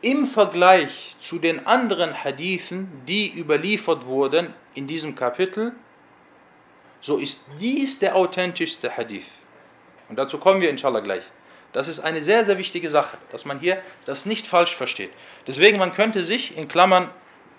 im 0.00 0.26
Vergleich 0.26 1.16
zu 1.20 1.38
den 1.38 1.66
anderen 1.66 2.22
Hadithen, 2.24 3.02
die 3.06 3.32
überliefert 3.36 4.06
wurden 4.06 4.54
in 4.74 4.86
diesem 4.86 5.14
Kapitel, 5.14 5.72
so 7.00 7.18
ist 7.18 7.44
dies 7.60 7.98
der 7.98 8.16
authentischste 8.16 8.96
Hadith. 8.96 9.28
Und 10.08 10.18
dazu 10.18 10.38
kommen 10.38 10.60
wir 10.60 10.70
inshallah 10.70 11.00
gleich. 11.00 11.24
Das 11.72 11.86
ist 11.86 12.00
eine 12.00 12.22
sehr, 12.22 12.46
sehr 12.46 12.58
wichtige 12.58 12.90
Sache, 12.90 13.18
dass 13.30 13.44
man 13.44 13.60
hier 13.60 13.82
das 14.06 14.24
nicht 14.24 14.46
falsch 14.46 14.74
versteht. 14.74 15.10
Deswegen, 15.46 15.78
man 15.78 15.92
könnte 15.92 16.24
sich 16.24 16.56
in 16.56 16.66
Klammern 16.66 17.10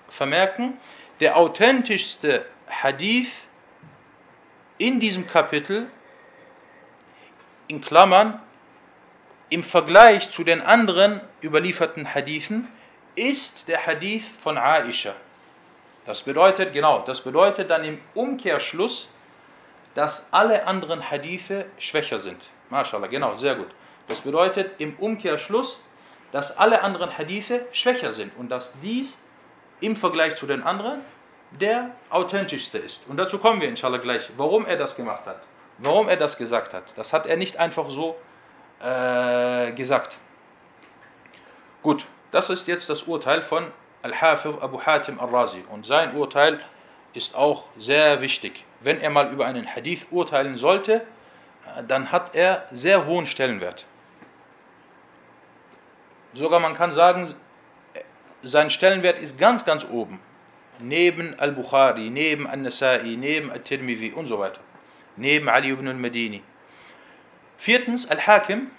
vermerken, 0.09 0.77
der 1.19 1.37
authentischste 1.37 2.45
Hadith 2.67 3.31
in 4.77 4.99
diesem 4.99 5.27
Kapitel, 5.27 5.87
in 7.67 7.81
Klammern, 7.81 8.41
im 9.49 9.63
Vergleich 9.63 10.29
zu 10.29 10.43
den 10.43 10.61
anderen 10.61 11.21
überlieferten 11.41 12.13
Hadithen, 12.13 12.67
ist 13.15 13.67
der 13.67 13.85
Hadith 13.85 14.29
von 14.41 14.57
Aisha. 14.57 15.15
Das 16.05 16.23
bedeutet, 16.23 16.73
genau, 16.73 16.99
das 16.99 17.21
bedeutet 17.21 17.69
dann 17.69 17.83
im 17.83 17.99
Umkehrschluss, 18.13 19.09
dass 19.95 20.25
alle 20.31 20.65
anderen 20.65 21.09
Hadithe 21.09 21.65
schwächer 21.77 22.19
sind. 22.19 22.41
MashaAllah, 22.69 23.07
genau, 23.07 23.35
sehr 23.35 23.55
gut. 23.55 23.69
Das 24.07 24.21
bedeutet 24.21 24.71
im 24.79 24.95
Umkehrschluss, 24.97 25.79
dass 26.31 26.55
alle 26.57 26.81
anderen 26.83 27.17
Hadithe 27.17 27.65
schwächer 27.71 28.11
sind 28.11 28.35
und 28.37 28.49
dass 28.49 28.73
dies 28.81 29.17
im 29.81 29.95
Vergleich 29.95 30.35
zu 30.35 30.45
den 30.45 30.63
anderen 30.63 31.01
der 31.59 31.91
authentischste 32.09 32.77
ist. 32.77 33.01
Und 33.07 33.17
dazu 33.17 33.39
kommen 33.39 33.59
wir 33.59 33.67
inshallah 33.67 33.97
gleich, 33.97 34.29
warum 34.37 34.65
er 34.65 34.77
das 34.77 34.95
gemacht 34.95 35.25
hat, 35.25 35.41
warum 35.79 36.07
er 36.07 36.17
das 36.17 36.37
gesagt 36.37 36.73
hat. 36.73 36.95
Das 36.95 37.11
hat 37.11 37.25
er 37.25 37.37
nicht 37.37 37.57
einfach 37.57 37.89
so 37.89 38.15
äh, 38.81 39.71
gesagt. 39.73 40.17
Gut, 41.81 42.05
das 42.31 42.49
ist 42.49 42.67
jetzt 42.67 42.89
das 42.89 43.03
Urteil 43.03 43.41
von 43.41 43.67
Al-Hafiz 44.01 44.55
Abu 44.61 44.81
Hatim 44.81 45.19
Al-Razi 45.19 45.63
und 45.69 45.85
sein 45.85 46.15
Urteil 46.15 46.59
ist 47.13 47.35
auch 47.35 47.65
sehr 47.77 48.21
wichtig. 48.21 48.65
Wenn 48.81 49.01
er 49.01 49.09
mal 49.09 49.31
über 49.31 49.45
einen 49.45 49.67
Hadith 49.67 50.05
urteilen 50.11 50.57
sollte, 50.57 51.05
dann 51.87 52.11
hat 52.11 52.35
er 52.35 52.67
sehr 52.71 53.05
hohen 53.05 53.27
Stellenwert. 53.27 53.85
Sogar 56.33 56.59
man 56.59 56.75
kann 56.75 56.91
sagen, 56.93 57.33
sein 58.43 58.69
Stellenwert 58.69 59.19
ist 59.19 59.37
ganz, 59.37 59.65
ganz 59.65 59.85
oben. 59.85 60.19
Neben 60.79 61.37
Al-Bukhari, 61.39 62.09
neben 62.09 62.47
Al-Nasai, 62.47 63.15
neben 63.17 63.51
Al-Tirmidhi 63.51 64.13
und 64.13 64.27
so 64.27 64.39
weiter. 64.39 64.61
Neben 65.17 65.49
Ali 65.49 65.71
ibn 65.71 65.87
al-Madini. 65.87 66.41
Viertens, 67.59 68.09
Al-Hakim. 68.09 68.71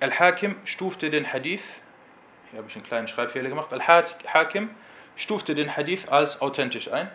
Al-Hakim 0.00 0.56
stufte 0.64 1.10
den 1.10 1.32
Hadith, 1.32 1.62
hier 2.50 2.58
habe 2.58 2.68
ich 2.68 2.76
einen 2.76 2.84
kleinen 2.84 3.08
Schreibfehler 3.08 3.48
gemacht, 3.48 3.72
Al-Hakim 3.72 4.70
stufte 5.16 5.54
den 5.54 5.74
Hadith 5.74 6.08
als 6.08 6.40
authentisch 6.40 6.92
ein. 6.92 7.10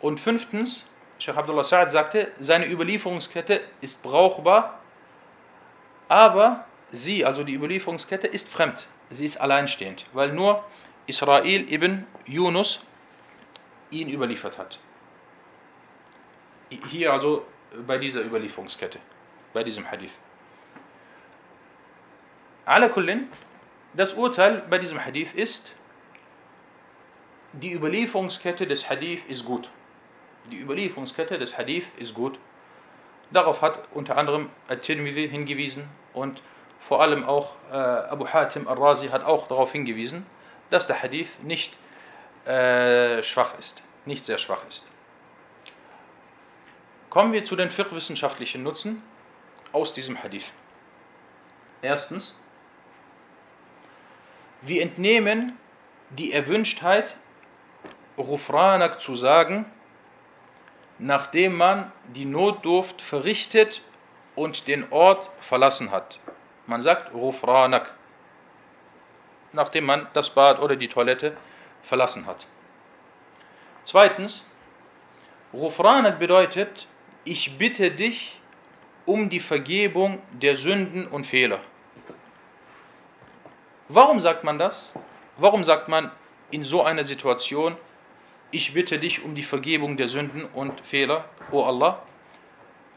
Und 0.00 0.18
fünftens, 0.18 0.84
Sheikh 1.18 1.38
Abdullah 1.38 1.62
Sa'ad 1.62 1.90
sagte, 1.90 2.32
seine 2.38 2.66
Überlieferungskette 2.66 3.60
ist 3.80 4.02
brauchbar 4.02 4.80
aber 6.10 6.64
sie, 6.90 7.24
also 7.24 7.44
die 7.44 7.54
Überlieferungskette, 7.54 8.26
ist 8.26 8.48
fremd. 8.48 8.88
Sie 9.10 9.24
ist 9.24 9.40
alleinstehend, 9.40 10.04
weil 10.12 10.32
nur 10.32 10.64
Israel 11.06 11.72
ibn 11.72 12.04
Yunus 12.26 12.80
ihn 13.92 14.08
überliefert 14.08 14.58
hat. 14.58 14.80
Hier 16.88 17.12
also 17.12 17.46
bei 17.86 17.98
dieser 17.98 18.22
Überlieferungskette, 18.22 18.98
bei 19.52 19.64
diesem 19.64 19.90
Hadith. 19.90 20.12
Alakullin, 22.64 23.28
das 23.94 24.14
Urteil 24.14 24.62
bei 24.70 24.78
diesem 24.78 25.04
Hadith 25.04 25.34
ist, 25.34 25.72
die 27.52 27.72
Überlieferungskette 27.72 28.66
des 28.66 28.88
Hadith 28.88 29.24
ist 29.26 29.44
gut. 29.44 29.68
Die 30.50 30.60
Überlieferungskette 30.60 31.36
des 31.38 31.58
Hadith 31.58 31.86
ist 31.98 32.14
gut. 32.14 32.38
Darauf 33.32 33.60
hat 33.60 33.88
unter 33.92 34.16
anderem 34.16 34.50
Al-Tirmidhi 34.68 35.28
hingewiesen 35.28 35.88
und 36.12 36.42
vor 36.80 37.02
allem 37.02 37.24
auch 37.24 37.54
äh, 37.70 37.74
Abu 37.74 38.26
Hatim 38.26 38.66
al-Razi 38.66 39.08
hat 39.08 39.24
auch 39.24 39.48
darauf 39.48 39.72
hingewiesen, 39.72 40.26
dass 40.70 40.86
der 40.86 41.02
Hadith 41.02 41.28
nicht 41.42 41.76
äh, 42.46 43.22
schwach 43.22 43.58
ist, 43.58 43.82
nicht 44.06 44.26
sehr 44.26 44.38
schwach 44.38 44.62
ist. 44.68 44.84
Kommen 47.10 47.32
wir 47.32 47.44
zu 47.44 47.56
den 47.56 47.70
fiqh-wissenschaftlichen 47.70 48.62
Nutzen 48.62 49.02
aus 49.72 49.92
diesem 49.92 50.22
Hadith. 50.22 50.46
Erstens, 51.82 52.34
wir 54.62 54.80
entnehmen 54.80 55.58
die 56.10 56.32
Erwünschtheit, 56.32 57.16
Rufranak 58.16 59.00
zu 59.00 59.16
sagen, 59.16 59.66
nachdem 60.98 61.56
man 61.56 61.90
die 62.14 62.26
Notdurft 62.26 63.02
verrichtet 63.02 63.82
und 64.36 64.68
den 64.68 64.92
Ort 64.92 65.30
verlassen 65.40 65.90
hat. 65.90 66.20
Man 66.66 66.82
sagt 66.82 67.12
Rufranak, 67.12 67.92
nachdem 69.52 69.86
man 69.86 70.06
das 70.12 70.30
Bad 70.30 70.60
oder 70.60 70.76
die 70.76 70.88
Toilette 70.88 71.36
verlassen 71.82 72.26
hat. 72.26 72.46
Zweitens, 73.82 74.44
Rufranak 75.52 76.20
bedeutet, 76.20 76.86
ich 77.24 77.58
bitte 77.58 77.90
dich 77.90 78.38
um 79.06 79.28
die 79.30 79.40
Vergebung 79.40 80.20
der 80.32 80.56
Sünden 80.56 81.06
und 81.06 81.26
Fehler. 81.26 81.60
Warum 83.88 84.20
sagt 84.20 84.44
man 84.44 84.58
das? 84.58 84.92
Warum 85.36 85.64
sagt 85.64 85.88
man 85.88 86.10
in 86.50 86.64
so 86.64 86.82
einer 86.82 87.04
Situation, 87.04 87.76
ich 88.50 88.74
bitte 88.74 88.98
dich 88.98 89.22
um 89.22 89.34
die 89.34 89.42
Vergebung 89.42 89.96
der 89.96 90.08
Sünden 90.08 90.44
und 90.44 90.80
Fehler, 90.80 91.24
o 91.50 91.62
Allah. 91.62 92.02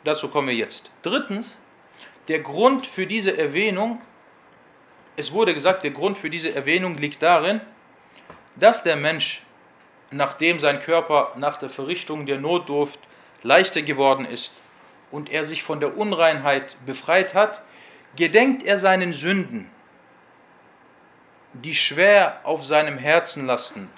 Dazu 0.03 0.27
kommen 0.27 0.47
wir 0.47 0.55
jetzt. 0.55 0.89
Drittens, 1.03 1.57
der 2.27 2.39
Grund 2.39 2.87
für 2.87 3.05
diese 3.05 3.37
Erwähnung, 3.37 4.01
es 5.15 5.31
wurde 5.31 5.53
gesagt, 5.53 5.83
der 5.83 5.91
Grund 5.91 6.17
für 6.17 6.29
diese 6.29 6.53
Erwähnung 6.53 6.97
liegt 6.97 7.21
darin, 7.21 7.61
dass 8.55 8.83
der 8.83 8.95
Mensch, 8.95 9.41
nachdem 10.11 10.59
sein 10.59 10.79
Körper 10.79 11.33
nach 11.37 11.57
der 11.57 11.69
Verrichtung 11.69 12.25
der 12.25 12.39
Notdurft 12.39 12.99
leichter 13.43 13.81
geworden 13.81 14.25
ist 14.25 14.53
und 15.11 15.29
er 15.29 15.45
sich 15.45 15.63
von 15.63 15.79
der 15.79 15.97
Unreinheit 15.97 16.75
befreit 16.85 17.33
hat, 17.33 17.61
gedenkt 18.15 18.63
er 18.63 18.77
seinen 18.77 19.13
Sünden, 19.13 19.69
die 21.53 21.75
schwer 21.75 22.39
auf 22.43 22.63
seinem 22.63 22.97
Herzen 22.97 23.45
lasten 23.45 23.89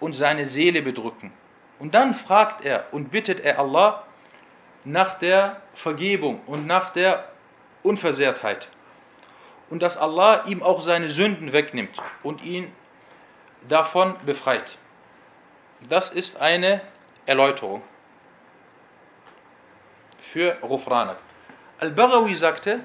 und 0.00 0.12
seine 0.12 0.46
Seele 0.46 0.82
bedrücken. 0.82 1.32
Und 1.78 1.94
dann 1.94 2.14
fragt 2.14 2.64
er 2.64 2.86
und 2.92 3.10
bittet 3.10 3.40
er 3.40 3.58
Allah 3.58 4.04
nach 4.84 5.14
der 5.14 5.60
Vergebung 5.74 6.40
und 6.46 6.66
nach 6.66 6.90
der 6.90 7.28
Unversehrtheit. 7.82 8.68
Und 9.68 9.82
dass 9.82 9.96
Allah 9.96 10.44
ihm 10.46 10.62
auch 10.62 10.80
seine 10.80 11.10
Sünden 11.10 11.52
wegnimmt 11.52 11.96
und 12.22 12.42
ihn 12.42 12.72
davon 13.68 14.14
befreit. 14.24 14.78
Das 15.88 16.10
ist 16.10 16.40
eine 16.40 16.80
Erläuterung 17.26 17.82
für 20.36 20.58
Rufranak. 20.62 21.16
Al-Baghawi 21.78 22.36
sagte, 22.36 22.80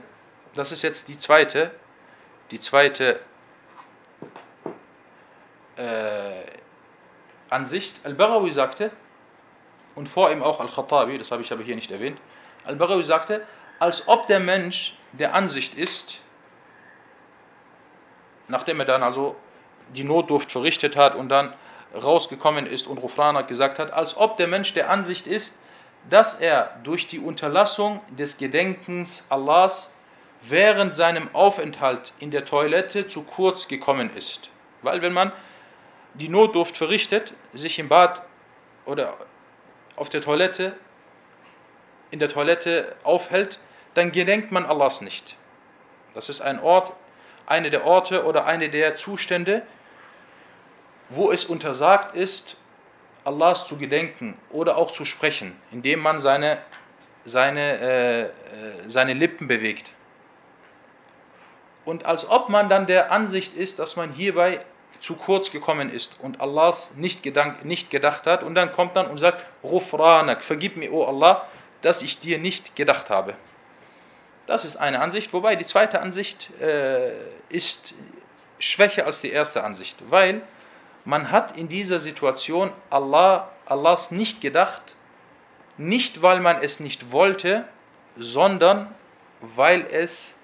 das 0.54 0.72
ist 0.72 0.84
jetzt 0.84 1.10
die 1.10 1.18
zweite, 1.18 1.72
die 2.50 2.62
zweite 2.62 3.20
äh, 5.76 6.44
Ansicht. 7.50 8.00
Al-Barawi 8.06 8.52
sagte, 8.52 8.90
und 9.96 10.08
vor 10.08 10.32
ihm 10.32 10.42
auch 10.42 10.62
Al-Khattabi, 10.62 11.18
das 11.18 11.30
habe 11.30 11.42
ich 11.42 11.52
aber 11.52 11.62
hier 11.62 11.76
nicht 11.76 11.92
erwähnt, 11.92 12.22
Al-Barawi 12.64 13.04
sagte, 13.04 13.46
als 13.80 14.08
ob 14.08 14.28
der 14.28 14.40
Mensch 14.40 14.96
der 15.12 15.36
Ansicht 15.36 15.74
ist, 15.74 16.22
nachdem 18.48 18.80
er 18.80 18.86
dann 18.86 19.04
also 19.04 19.36
die 19.94 20.06
Notdurft 20.06 20.54
verrichtet 20.54 20.96
hat 20.96 21.16
und 21.16 21.28
dann 21.28 21.54
rausgekommen 22.02 22.66
ist 22.66 22.88
und 22.88 22.98
Rufran 23.00 23.46
gesagt 23.48 23.78
hat, 23.78 23.92
als 23.92 24.16
ob 24.16 24.38
der 24.38 24.48
Mensch 24.48 24.74
der 24.74 24.90
Ansicht 24.90 25.28
ist, 25.28 25.54
dass 26.10 26.34
er 26.40 26.78
durch 26.84 27.08
die 27.08 27.20
Unterlassung 27.20 28.02
des 28.10 28.38
Gedenkens 28.38 29.24
Allahs 29.30 29.90
während 30.42 30.94
seinem 30.94 31.34
Aufenthalt 31.34 32.14
in 32.20 32.32
der 32.32 32.46
Toilette 32.46 33.08
zu 33.08 33.24
kurz 33.24 33.68
gekommen 33.68 34.16
ist. 34.16 34.50
Weil 34.82 35.02
wenn 35.02 35.14
man 35.14 35.32
die 36.16 36.30
Notdurft 36.30 36.76
verrichtet, 36.78 37.34
sich 37.54 37.78
im 37.80 37.88
Bad 37.88 38.22
oder 38.86 39.16
auf 39.96 40.10
der 40.10 40.22
Toilette, 40.22 40.74
in 42.10 42.20
der 42.20 42.30
Toilette 42.30 42.96
aufhält, 43.04 43.60
dann 43.94 44.12
gedenkt 44.12 44.52
man 44.52 44.66
Allahs 44.66 45.02
nicht. 45.02 45.36
Das 46.14 46.28
ist 46.28 46.42
ein 46.42 46.60
Ort, 46.60 46.92
eine 47.46 47.70
der 47.70 47.86
Orte 47.86 48.26
oder 48.26 48.46
eine 48.46 48.70
der 48.70 48.96
Zustände, 48.96 49.62
wo 51.10 51.32
es 51.32 51.46
untersagt 51.46 52.16
ist, 52.16 52.58
Allahs 53.24 53.66
zu 53.66 53.78
gedenken 53.78 54.38
oder 54.50 54.78
auch 54.78 54.92
zu 54.92 55.06
sprechen, 55.06 55.56
indem 55.72 56.00
man 56.00 56.20
seine, 56.20 56.60
seine, 57.26 57.80
äh, 57.80 58.22
äh, 58.24 58.30
seine 58.88 59.14
Lippen 59.14 59.48
bewegt. 59.48 59.92
Und 61.86 62.06
als 62.06 62.30
ob 62.30 62.50
man 62.50 62.70
dann 62.70 62.88
der 62.88 63.12
Ansicht 63.12 63.56
ist, 63.56 63.80
dass 63.80 63.96
man 63.96 64.12
hierbei 64.12 64.60
zu 65.00 65.16
kurz 65.16 65.52
gekommen 65.52 65.92
ist 65.92 66.16
und 66.20 66.40
Allahs 66.40 66.92
nicht, 66.96 67.24
gedank, 67.24 67.66
nicht 67.66 67.90
gedacht 67.90 68.28
hat 68.28 68.44
und 68.44 68.54
dann 68.56 68.72
kommt 68.72 68.96
dann 68.96 69.08
und 69.08 69.18
sagt, 69.18 69.46
Rufranak, 69.64 70.44
vergib 70.44 70.78
mir, 70.78 70.94
o 70.94 71.04
oh 71.04 71.06
Allah, 71.06 71.48
dass 71.82 72.04
ich 72.04 72.20
dir 72.20 72.38
nicht 72.38 72.76
gedacht 72.76 73.10
habe. 73.10 73.34
Das 74.46 74.64
ist 74.64 74.76
eine 74.76 75.00
Ansicht, 75.00 75.34
wobei 75.34 75.56
die 75.56 75.66
zweite 75.66 76.02
Ansicht 76.02 76.52
äh, 76.60 77.14
ist 77.50 77.96
schwächer 78.60 79.06
als 79.06 79.22
die 79.22 79.32
erste 79.32 79.64
Ansicht, 79.64 79.98
weil 80.10 80.42
man 81.06 81.32
hat 81.32 81.58
in 81.58 81.68
dieser 81.68 82.00
Situation 82.00 82.72
Allah, 82.90 83.50
Allahs 83.66 84.12
nicht 84.12 84.42
gedacht, 84.42 84.96
nicht 85.78 86.22
weil 86.22 86.40
man 86.40 86.62
es 86.62 86.80
nicht 86.80 87.12
wollte, 87.12 87.66
sondern 88.18 88.94
weil 89.42 89.86
es 89.92 90.36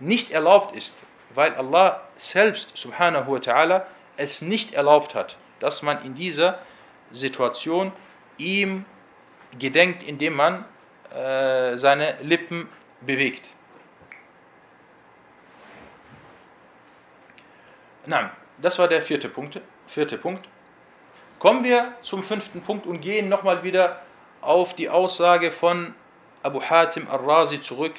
nicht 0.00 0.30
erlaubt 0.30 0.74
ist, 0.74 0.94
weil 1.34 1.54
Allah 1.54 2.00
selbst, 2.16 2.76
subhanahu 2.76 3.32
wa 3.32 3.38
ta'ala, 3.38 3.86
es 4.16 4.42
nicht 4.42 4.74
erlaubt 4.74 5.14
hat, 5.14 5.36
dass 5.60 5.82
man 5.82 6.04
in 6.04 6.14
dieser 6.14 6.58
Situation 7.10 7.92
ihm 8.38 8.84
gedenkt, 9.58 10.02
indem 10.02 10.34
man 10.34 10.64
äh, 11.14 11.76
seine 11.76 12.16
Lippen 12.22 12.68
bewegt. 13.00 13.46
Nein, 18.06 18.30
das 18.58 18.78
war 18.78 18.88
der 18.88 19.02
vierte 19.02 19.28
Punkt. 19.28 19.60
Vierte 19.92 20.16
Punkt. 20.16 20.48
Kommen 21.38 21.64
wir 21.64 21.92
zum 22.00 22.22
fünften 22.22 22.62
Punkt 22.62 22.86
und 22.86 23.02
gehen 23.02 23.28
nochmal 23.28 23.62
wieder 23.62 24.00
auf 24.40 24.72
die 24.74 24.88
Aussage 24.88 25.52
von 25.52 25.94
Abu 26.42 26.62
Hatim 26.62 27.08
al-Razi 27.08 27.60
zurück, 27.60 27.92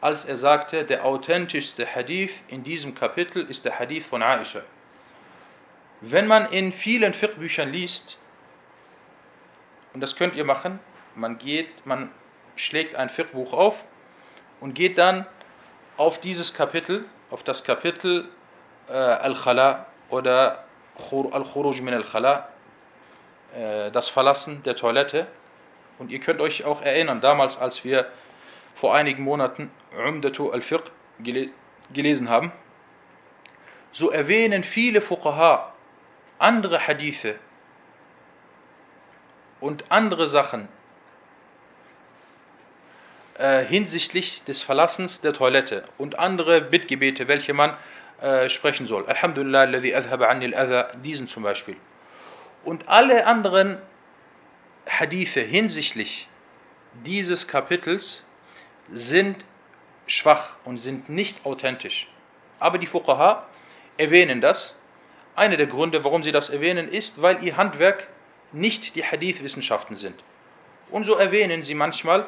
als 0.00 0.24
er 0.24 0.38
sagte, 0.38 0.84
der 0.84 1.04
authentischste 1.04 1.86
Hadith 1.86 2.30
in 2.48 2.64
diesem 2.64 2.94
Kapitel 2.94 3.44
ist 3.50 3.66
der 3.66 3.78
Hadith 3.78 4.06
von 4.06 4.22
Aisha. 4.22 4.62
Wenn 6.00 6.26
man 6.26 6.50
in 6.52 6.72
vielen 6.72 7.12
Fiqh-Büchern 7.12 7.70
liest, 7.70 8.18
und 9.92 10.00
das 10.00 10.16
könnt 10.16 10.36
ihr 10.36 10.44
machen, 10.44 10.80
man 11.14 11.36
geht, 11.36 11.84
man 11.84 12.08
schlägt 12.54 12.94
ein 12.94 13.10
Fiqh-Buch 13.10 13.52
auf 13.52 13.84
und 14.60 14.72
geht 14.72 14.96
dann 14.96 15.26
auf 15.98 16.18
dieses 16.18 16.54
Kapitel, 16.54 17.04
auf 17.30 17.42
das 17.42 17.62
Kapitel 17.62 18.26
äh, 18.88 18.92
Al-Khala 18.94 19.84
oder 20.08 20.65
Al-Khuruj 20.98 21.80
min 21.82 21.94
Al-Khala, 21.94 22.48
äh, 23.54 23.90
das 23.90 24.08
Verlassen 24.08 24.62
der 24.62 24.76
Toilette. 24.76 25.26
Und 25.98 26.10
ihr 26.10 26.20
könnt 26.20 26.40
euch 26.40 26.64
auch 26.64 26.82
erinnern, 26.82 27.20
damals, 27.20 27.56
als 27.56 27.84
wir 27.84 28.06
vor 28.74 28.94
einigen 28.94 29.22
Monaten 29.22 29.70
Umdatu 29.96 30.50
al-Fiqh 30.50 30.90
gele 31.20 31.50
gelesen 31.92 32.28
haben, 32.28 32.52
so 33.92 34.10
erwähnen 34.10 34.64
viele 34.64 35.00
Fuqaha 35.00 35.72
andere 36.38 36.86
Hadithe 36.86 37.36
und 39.60 39.84
andere 39.90 40.28
Sachen 40.28 40.68
äh, 43.38 43.64
hinsichtlich 43.64 44.42
des 44.44 44.62
Verlassens 44.62 45.20
der 45.20 45.32
Toilette 45.32 45.84
und 45.96 46.18
andere 46.18 46.60
Bittgebete, 46.60 47.28
welche 47.28 47.54
man 47.54 47.76
äh, 48.20 48.48
sprechen 48.48 48.86
soll. 48.86 49.06
Alhamdulillah, 49.06 49.60
alladhi 49.60 49.94
adhaba 49.94 50.28
anni 50.28 50.46
al-adha, 50.54 50.94
diesen 51.04 51.28
zum 51.28 51.42
Beispiel. 51.42 51.76
Und 52.64 52.88
alle 52.88 53.26
anderen 53.26 53.78
Hadithe 54.86 55.40
hinsichtlich 55.40 56.28
dieses 57.04 57.46
Kapitels 57.46 58.24
sind 58.90 59.44
schwach 60.06 60.56
und 60.64 60.78
sind 60.78 61.08
nicht 61.08 61.44
authentisch. 61.44 62.08
Aber 62.58 62.78
die 62.78 62.86
Fuqaha 62.86 63.46
erwähnen 63.96 64.40
das. 64.40 64.74
Einer 65.34 65.56
der 65.56 65.66
Gründe, 65.66 66.02
warum 66.04 66.22
sie 66.22 66.32
das 66.32 66.48
erwähnen, 66.48 66.88
ist, 66.88 67.20
weil 67.20 67.42
ihr 67.44 67.56
Handwerk 67.56 68.08
nicht 68.52 68.96
die 68.96 69.04
Hadith-Wissenschaften 69.04 69.96
sind. 69.96 70.22
Und 70.90 71.04
so 71.04 71.16
erwähnen 71.16 71.62
sie 71.64 71.74
manchmal 71.74 72.26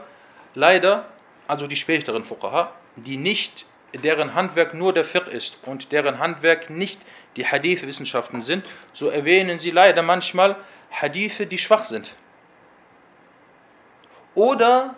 leider, 0.54 1.08
also 1.46 1.66
die 1.66 1.76
späteren 1.76 2.24
Fuqaha, 2.24 2.72
die 2.96 3.16
nicht, 3.16 3.64
deren 3.94 4.34
Handwerk 4.34 4.74
nur 4.74 4.92
der 4.92 5.04
Fiqh 5.04 5.28
ist 5.30 5.58
und 5.64 5.92
deren 5.92 6.18
Handwerk 6.18 6.70
nicht 6.70 7.00
die 7.36 7.46
Hadith-Wissenschaften 7.46 8.42
sind, 8.42 8.64
so 8.92 9.08
erwähnen 9.08 9.58
sie 9.58 9.70
leider 9.70 10.02
manchmal 10.02 10.56
Hadithe, 10.90 11.46
die 11.46 11.58
schwach 11.58 11.84
sind. 11.84 12.14
Oder 14.34 14.94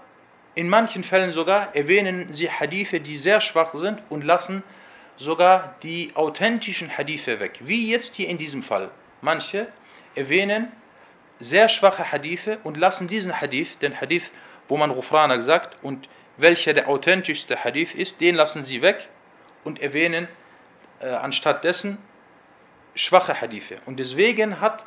in 0.54 0.68
manchen 0.68 1.04
Fällen 1.04 1.30
sogar 1.30 1.74
erwähnen 1.74 2.34
sie 2.34 2.50
Hadithe, 2.50 3.00
die 3.00 3.16
sehr 3.16 3.40
schwach 3.40 3.74
sind 3.74 4.02
und 4.10 4.24
lassen 4.24 4.62
sogar 5.16 5.76
die 5.82 6.12
authentischen 6.14 6.96
Hadithe 6.96 7.40
weg. 7.40 7.60
Wie 7.62 7.90
jetzt 7.90 8.14
hier 8.14 8.28
in 8.28 8.38
diesem 8.38 8.62
Fall. 8.62 8.90
Manche 9.20 9.68
erwähnen 10.14 10.72
sehr 11.38 11.68
schwache 11.68 12.10
Hadithe 12.10 12.58
und 12.64 12.76
lassen 12.76 13.06
diesen 13.06 13.40
Hadith, 13.40 13.78
den 13.78 14.00
Hadith, 14.00 14.30
wo 14.68 14.76
man 14.76 14.90
Rufrana 14.90 15.40
sagt 15.42 15.76
und 15.82 16.08
welcher 16.40 16.74
der 16.74 16.88
authentischste 16.88 17.64
Hadith 17.64 17.94
ist, 17.94 18.20
den 18.20 18.34
lassen 18.34 18.62
sie 18.62 18.82
weg 18.82 19.08
und 19.64 19.80
erwähnen 19.80 20.28
äh, 21.00 21.08
anstatt 21.08 21.64
dessen 21.64 21.98
schwache 22.94 23.40
Hadithe. 23.40 23.78
Und 23.86 23.98
deswegen 23.98 24.60
hat 24.60 24.84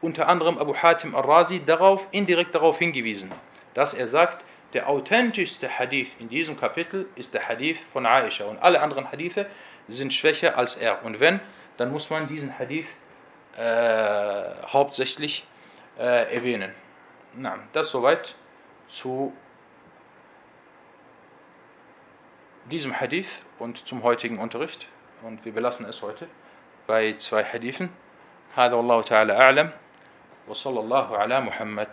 unter 0.00 0.28
anderem 0.28 0.58
Abu 0.58 0.74
Hatim 0.74 1.14
al-Razi 1.14 1.64
darauf, 1.64 2.06
indirekt 2.10 2.54
darauf 2.54 2.78
hingewiesen, 2.78 3.30
dass 3.74 3.94
er 3.94 4.06
sagt, 4.06 4.44
der 4.72 4.88
authentischste 4.88 5.78
Hadith 5.78 6.10
in 6.18 6.28
diesem 6.28 6.58
Kapitel 6.58 7.06
ist 7.14 7.34
der 7.34 7.46
Hadith 7.46 7.78
von 7.92 8.06
Aisha 8.06 8.44
und 8.44 8.58
alle 8.62 8.80
anderen 8.80 9.12
Hadithe 9.12 9.46
sind 9.88 10.14
schwächer 10.14 10.56
als 10.56 10.76
er. 10.76 11.04
Und 11.04 11.20
wenn, 11.20 11.40
dann 11.76 11.92
muss 11.92 12.08
man 12.10 12.26
diesen 12.26 12.58
Hadith 12.58 12.86
äh, 13.56 14.50
hauptsächlich 14.66 15.46
äh, 15.98 16.34
erwähnen. 16.34 16.72
Na, 17.34 17.58
das 17.72 17.90
soweit 17.90 18.34
zu 18.88 19.32
diesem 22.71 22.99
Hadith 22.99 23.29
und 23.59 23.87
zum 23.87 24.03
heutigen 24.03 24.39
Unterricht. 24.39 24.87
Und 25.23 25.45
wir 25.45 25.53
belassen 25.53 25.85
es 25.85 26.01
heute 26.01 26.27
bei 26.85 27.15
zwei 27.17 27.43
Hadithen. 27.43 27.89
هذا 28.57 28.73
والله 28.73 29.01
تعالى 29.01 29.33
أعلم 29.41 29.69
وصلى 30.47 30.79
الله 30.79 31.17
على 31.17 31.41
محمد 31.41 31.87